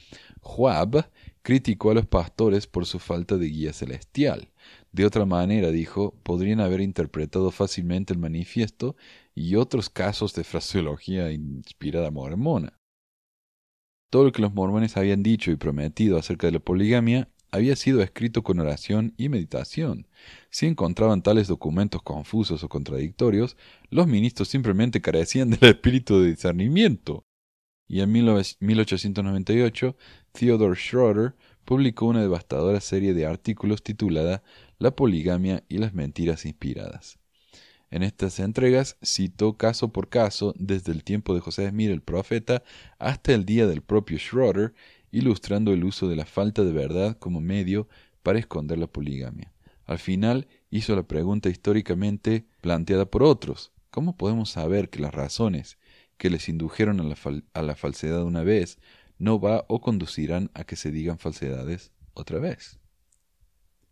[0.40, 1.10] Joab
[1.42, 4.48] criticó a los pastores por su falta de guía celestial.
[4.90, 8.96] De otra manera, dijo, podrían haber interpretado fácilmente el manifiesto
[9.38, 12.76] y otros casos de fraseología inspirada mormona.
[14.10, 18.02] Todo lo que los mormones habían dicho y prometido acerca de la poligamia había sido
[18.02, 20.08] escrito con oración y meditación.
[20.50, 23.56] Si encontraban tales documentos confusos o contradictorios,
[23.90, 27.24] los ministros simplemente carecían del espíritu de discernimiento.
[27.86, 29.96] Y en 1898,
[30.32, 34.42] Theodore Schroeder publicó una devastadora serie de artículos titulada
[34.78, 37.18] La poligamia y las mentiras inspiradas.
[37.90, 42.62] En estas entregas citó caso por caso, desde el tiempo de José Smith el profeta
[42.98, 44.74] hasta el día del propio Schroeder,
[45.10, 47.88] ilustrando el uso de la falta de verdad como medio
[48.22, 49.52] para esconder la poligamia.
[49.86, 53.72] Al final hizo la pregunta históricamente planteada por otros.
[53.90, 55.78] ¿Cómo podemos saber que las razones
[56.18, 57.16] que les indujeron a la,
[57.54, 58.78] a la falsedad una vez
[59.16, 62.78] no va o conducirán a que se digan falsedades otra vez?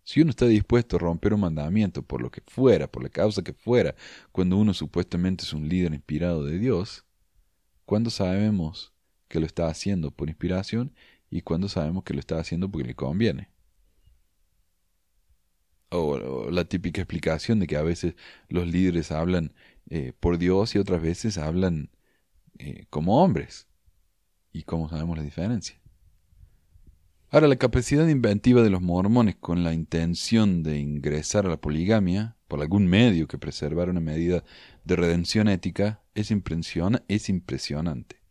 [0.06, 3.42] Si uno está dispuesto a romper un mandamiento por lo que fuera, por la causa
[3.42, 3.96] que fuera,
[4.30, 7.04] cuando uno supuestamente es un líder inspirado de Dios,
[7.84, 8.94] ¿cuándo sabemos
[9.28, 10.94] que lo está haciendo por inspiración
[11.28, 13.50] y cuando sabemos que lo está haciendo porque le conviene.
[15.90, 18.14] O, la típica explicación de que a veces
[18.48, 19.54] los líderes hablan
[19.88, 21.90] eh, por Dios y otras veces hablan
[22.58, 23.66] eh, como hombres.
[24.52, 25.80] ¿Y cómo sabemos la diferencia?
[27.36, 32.34] Ahora, la capacidad inventiva de los mormones con la intención de ingresar a la poligamia
[32.48, 34.42] por algún medio que preservara una medida
[34.84, 38.22] de redención ética es, es impresionante.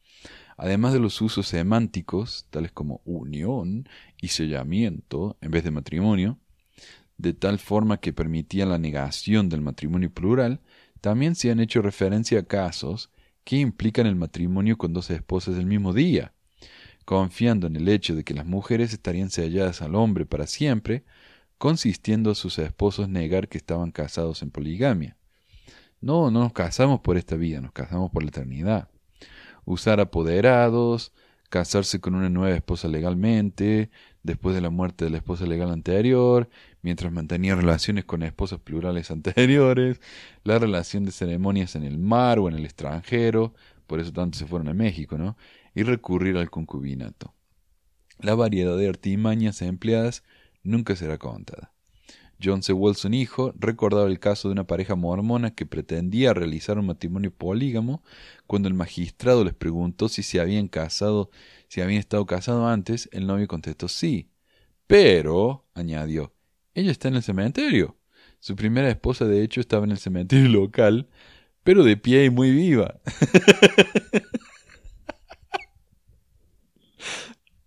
[0.58, 3.88] Además de los usos semánticos, tales como unión
[4.20, 6.40] y sellamiento en vez de matrimonio,
[7.20, 10.62] de tal forma que permitían la negación del matrimonio plural,
[11.00, 13.12] también se han hecho referencia a casos
[13.44, 16.34] que implican el matrimonio con dos esposas del mismo día,
[17.06, 21.04] confiando en el hecho de que las mujeres estarían selladas al hombre para siempre,
[21.58, 25.16] consistiendo a sus esposos negar que estaban casados en poligamia.
[26.02, 28.90] No, no nos casamos por esta vida, nos casamos por la eternidad.
[29.68, 31.12] usar apoderados,
[31.50, 33.90] casarse con una nueva esposa legalmente,
[34.24, 36.50] después de la muerte de la esposa legal anterior,
[36.82, 40.02] mientras mantenía relaciones con esposas plurales anteriores,
[40.44, 43.54] la relación de ceremonias en el mar o en el extranjero,
[43.88, 45.38] por eso tanto se fueron a México, ¿no?
[45.76, 47.36] Y recurrir al concubinato.
[48.20, 50.24] La variedad de artimañas empleadas
[50.64, 51.76] nunca será contada.
[52.44, 52.74] John C.
[52.74, 58.04] Wilson hijo recordaba el caso de una pareja mormona que pretendía realizar un matrimonio polígamo
[58.46, 61.30] cuando el magistrado les preguntó si se habían casado,
[61.68, 64.30] si habían estado casados antes, el novio contestó sí.
[64.88, 66.34] Pero, añadió,
[66.74, 67.98] ella está en el cementerio.
[68.40, 71.08] Su primera esposa, de hecho, estaba en el cementerio local,
[71.64, 73.00] pero de pie y muy viva.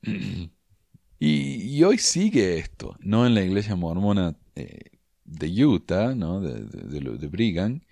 [1.18, 6.40] y, hoy sigue esto, no en la iglesia mormona eh, de Utah, ¿no?
[6.40, 7.82] de, de, Brigham,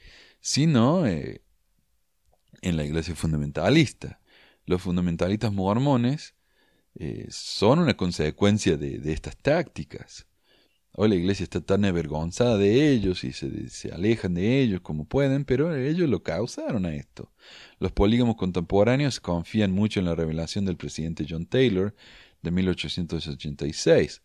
[0.41, 1.43] sino eh,
[2.63, 4.21] en la iglesia fundamentalista.
[4.65, 6.35] Los fundamentalistas mormones
[6.95, 10.27] eh, son una consecuencia de, de, estas tácticas.
[10.99, 15.05] Hoy la iglesia está tan avergonzada de ellos y se, se, alejan de ellos como
[15.05, 17.31] pueden, pero ellos lo causaron a esto.
[17.79, 21.95] Los polígamos contemporáneos confían mucho en la revelación del presidente John Taylor
[22.41, 24.23] de 1886,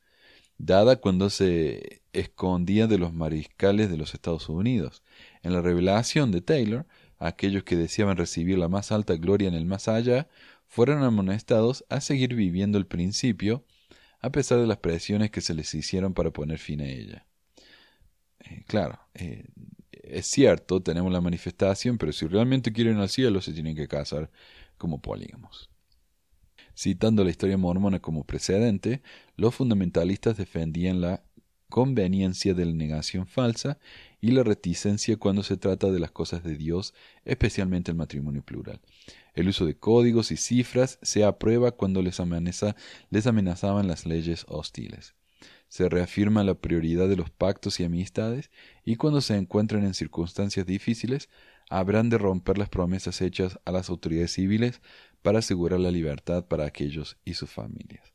[0.58, 5.04] dada cuando se escondía de los mariscales de los Estados Unidos.
[5.44, 9.66] En la revelación de Taylor, aquellos que deseaban recibir la más alta gloria en el
[9.66, 10.30] más allá
[10.68, 13.66] fueron amonestados a seguir viviendo el principio
[14.22, 17.26] a pesar de las presiones que se les hicieron para poner fin a ella.
[18.40, 19.46] Eh, claro, eh,
[19.92, 24.32] es cierto, tenemos la manifestación, pero si realmente quieren al cielo se tienen que casar
[24.78, 25.70] como polígamos.
[26.76, 29.02] Citando la historia mormona como precedente,
[29.36, 31.24] los fundamentalistas defendían la
[31.70, 33.80] conveniencia de la negación falsa
[34.20, 36.94] y la reticencia cuando se trata de las cosas de Dios,
[37.26, 38.80] especialmente el matrimonio plural.
[39.34, 42.20] El uso de códigos y cifras se aprueba cuando les,
[43.10, 45.16] les amenazaban las leyes hostiles.
[45.70, 48.52] Se reafirma la prioridad de los pactos y amistades
[48.84, 51.30] y cuando se encuentran en circunstancias difíciles,
[51.70, 54.82] habrán de romper las promesas hechas a las autoridades civiles
[55.22, 58.14] para asegurar la libertad para aquellos y sus familias.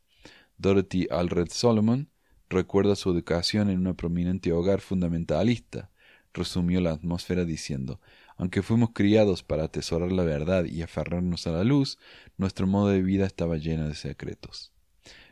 [0.57, 2.11] Dorothy Alred Solomon
[2.49, 5.89] recuerda su educación en un prominente hogar fundamentalista.
[6.33, 7.99] Resumió la atmósfera diciendo
[8.37, 11.97] aunque fuimos criados para atesorar la verdad y aferrarnos a la luz,
[12.37, 14.73] nuestro modo de vida estaba lleno de secretos.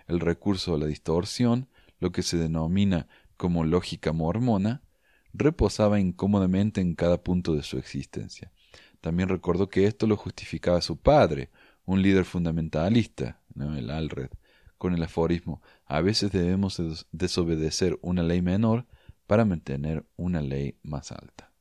[0.08, 4.84] El recurso a la distorsión, lo que se denomina como lógica mormona,
[5.34, 8.52] reposaba incómodamente en cada punto de su existencia.
[9.02, 11.52] También recordó que esto lo justificaba su padre,
[11.86, 14.30] un líder fundamentalista, el Alred,
[14.78, 16.82] con el aforismo a veces debemos
[17.12, 18.86] desobedecer una ley menor
[19.28, 21.52] para mantener una ley más alta.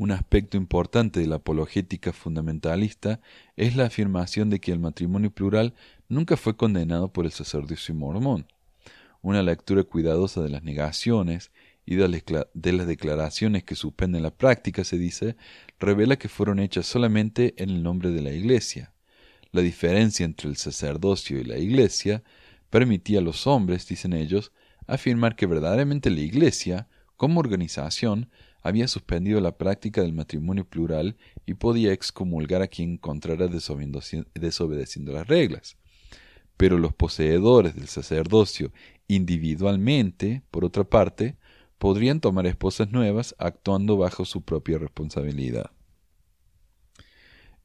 [0.00, 3.20] Un aspecto importante de la apologética fundamentalista
[3.54, 5.74] es la afirmación de que el matrimonio plural
[6.08, 8.46] nunca fue condenado por el sacerdocio mormón.
[9.20, 11.50] Una lectura cuidadosa de las negaciones
[11.84, 15.36] y de las declaraciones que suspenden la práctica, se dice,
[15.78, 18.94] revela que fueron hechas solamente en el nombre de la Iglesia.
[19.52, 22.22] La diferencia entre el sacerdocio y la Iglesia
[22.70, 24.50] permitía a los hombres, dicen ellos,
[24.86, 26.88] afirmar que verdaderamente la Iglesia,
[27.20, 28.30] como organización,
[28.62, 35.26] había suspendido la práctica del matrimonio plural y podía excomulgar a quien encontrara desobedeciendo las
[35.28, 35.76] reglas.
[36.56, 38.72] Pero los poseedores del sacerdocio
[39.06, 41.36] individualmente, por otra parte,
[41.76, 45.72] podrían tomar esposas nuevas actuando bajo su propia responsabilidad.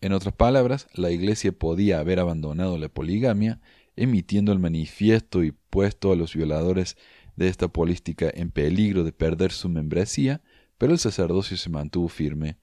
[0.01, 3.62] En otras palabras, la Iglesia podía haber abandonado la poligamia,
[3.95, 6.97] emitiendo el manifiesto y puesto a los violadores
[7.36, 10.41] de esta política en peligro de perder su membresía,
[10.77, 12.57] pero el sacerdocio se mantuvo firme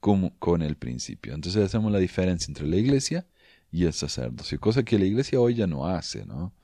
[0.00, 1.34] con, el principio.
[1.34, 3.26] Entonces hacemos la diferencia entre la iglesia
[3.72, 6.54] y el sacerdocio, cosa que la iglesia hoy ya no hace, ¿no?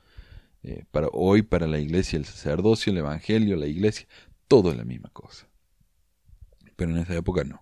[0.62, 4.06] Eh, para hoy para la iglesia el sacerdocio, el evangelio, la iglesia,
[4.46, 5.48] todo es la misma cosa.
[6.76, 7.60] Pero en esa época no.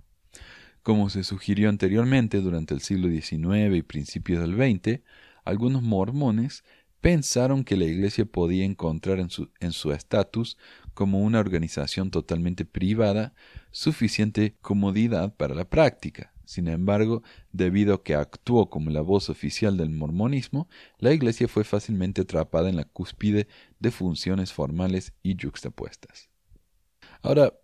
[0.82, 5.00] Como se sugirió anteriormente, durante el siglo XIX y principios del XX,
[5.44, 6.62] algunos mormones
[7.00, 10.56] pensaron que la Iglesia podía encontrar en su estatus
[10.94, 13.34] como una organización totalmente privada
[13.70, 16.32] suficiente comodidad para la práctica.
[16.44, 17.22] Sin embargo,
[17.52, 22.68] debido a que actuó como la voz oficial del mormonismo, la Iglesia fue fácilmente atrapada
[22.68, 23.46] en la cúspide
[23.78, 26.28] de funciones formales y yuxtapuestas.
[27.22, 27.54] Ahora,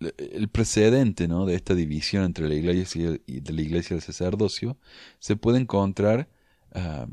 [0.00, 1.44] el precedente ¿no?
[1.44, 4.78] de esta división entre la Iglesia y de la Iglesia y el sacerdocio
[5.18, 6.30] se puede encontrar
[6.72, 7.06] ah,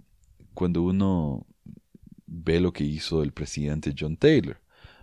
[0.55, 1.45] cuando uno
[2.25, 4.59] ve lo que hizo el presidente John Taylor.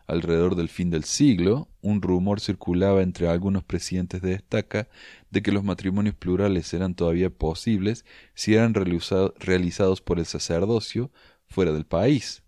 [0.09, 4.89] alrededor del fin del siglo, un rumor circulaba entre algunos presidentes de estaca
[5.31, 11.11] de que los matrimonios plurales eran todavía posibles si eran realizados por el sacerdocio
[11.47, 12.43] fuera del país,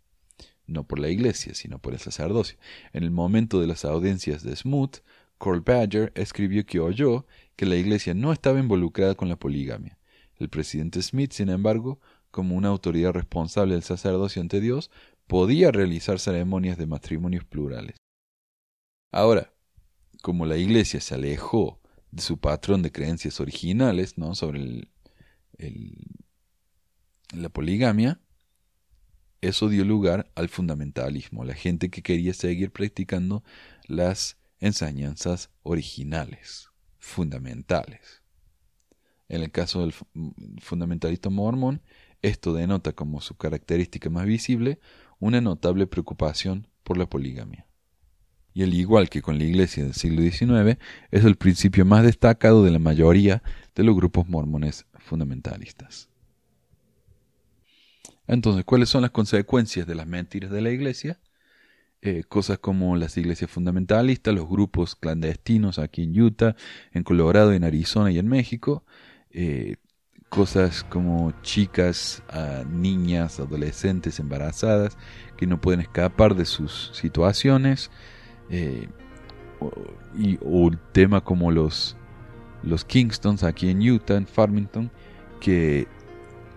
[0.67, 2.59] no por la iglesia, sino por el sacerdocio.
[2.93, 5.03] En el momento de las audiencias de Smoot,
[5.39, 7.27] Carl Badger escribió que oyó
[7.57, 9.99] que la iglesia no estaba involucrada con la poligamia.
[10.37, 12.01] El presidente Smith, sin embargo,
[12.35, 14.91] como una autoridad responsable del sacerdocio ante Dios,
[15.29, 17.95] podía realizar ceremonias de matrimonios plurales.
[19.13, 19.53] Ahora,
[20.21, 21.81] como la iglesia se alejó
[22.11, 24.35] de su patrón de creencias originales ¿no?
[24.35, 24.89] sobre
[27.33, 28.21] la poligamia,
[29.41, 33.45] eso dio lugar al fundamentalismo, la gente que quería seguir practicando
[33.87, 38.25] las enseñanzas originales, fundamentales.
[39.29, 39.95] En el caso del
[40.61, 41.81] fundamentalista mormón,
[42.25, 44.81] esto denota como su característica más visible
[45.19, 47.67] una notable preocupación por la poligamia.
[48.55, 50.79] Y al igual que con la iglesia del siglo XIX,
[51.11, 53.43] es el principio más destacado de la mayoría
[53.75, 56.09] de los grupos mormones fundamentalistas.
[58.27, 61.21] Entonces, ¿cuáles son las consecuencias de las mentiras de la iglesia?
[62.01, 66.57] Eh, cosas como las iglesias fundamentalistas, los grupos clandestinos aquí en Utah,
[66.93, 68.85] en Colorado, en Arizona y en México,
[69.31, 69.77] eh,
[70.29, 72.23] cosas como chicas,
[72.71, 74.97] niñas, adolescentes embarazadas
[75.37, 77.91] que no pueden escapar de sus situaciones,
[78.51, 78.89] eh,
[79.61, 79.71] o,
[80.17, 81.97] y, o tema como los,
[82.63, 84.91] los Kingstons aquí en Utah, en Farmington,
[85.41, 85.87] que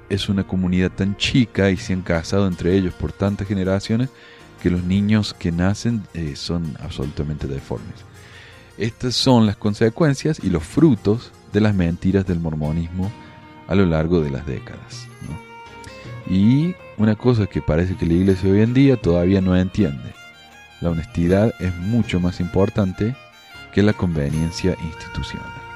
[0.09, 4.09] es una comunidad tan chica y se han casado entre ellos por tantas generaciones
[4.61, 8.05] que los niños que nacen eh, son absolutamente deformes.
[8.77, 13.11] Estas son las consecuencias y los frutos de las mentiras del mormonismo
[13.67, 15.07] a lo largo de las décadas.
[16.29, 20.13] Y una cosa que parece que la iglesia hoy en día todavía no entiende.
[20.81, 23.15] La honestidad es mucho más importante
[23.73, 25.66] que la conveniencia institucional.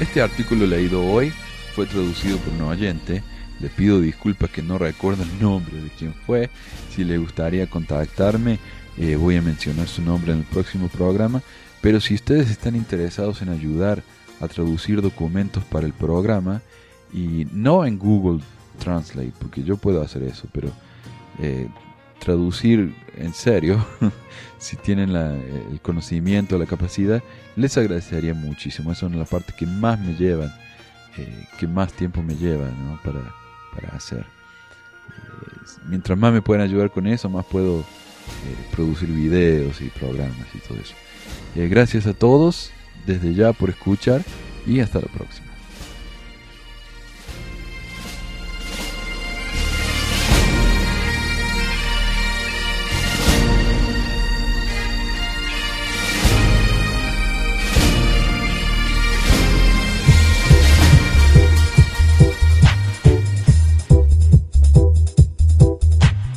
[0.00, 1.32] Este artículo leído hoy
[1.74, 3.22] fue traducido por un oyente.
[3.60, 6.50] Le pido disculpas que no recuerdo el nombre de quién fue.
[6.90, 8.58] Si le gustaría contactarme,
[8.98, 11.42] eh, voy a mencionar su nombre en el próximo programa.
[11.80, 14.02] Pero si ustedes están interesados en ayudar
[14.40, 16.60] a traducir documentos para el programa,
[17.12, 18.42] y no en Google
[18.80, 20.72] Translate, porque yo puedo hacer eso, pero
[21.38, 21.68] eh,
[22.24, 23.84] traducir en serio,
[24.58, 27.22] si tienen el conocimiento, la capacidad,
[27.54, 28.92] les agradecería muchísimo.
[28.92, 30.52] Esa es la parte que más me llevan,
[31.18, 32.66] eh, que más tiempo me lleva
[33.04, 33.20] para,
[33.74, 34.20] para, hacer.
[34.20, 40.46] Eh, mientras más me pueden ayudar con eso, más puedo eh, producir videos y programas
[40.54, 40.94] y todo eso.
[41.54, 42.70] gracias a todos
[43.06, 44.22] desde ya por escuchar
[44.66, 45.53] y hasta la próxima.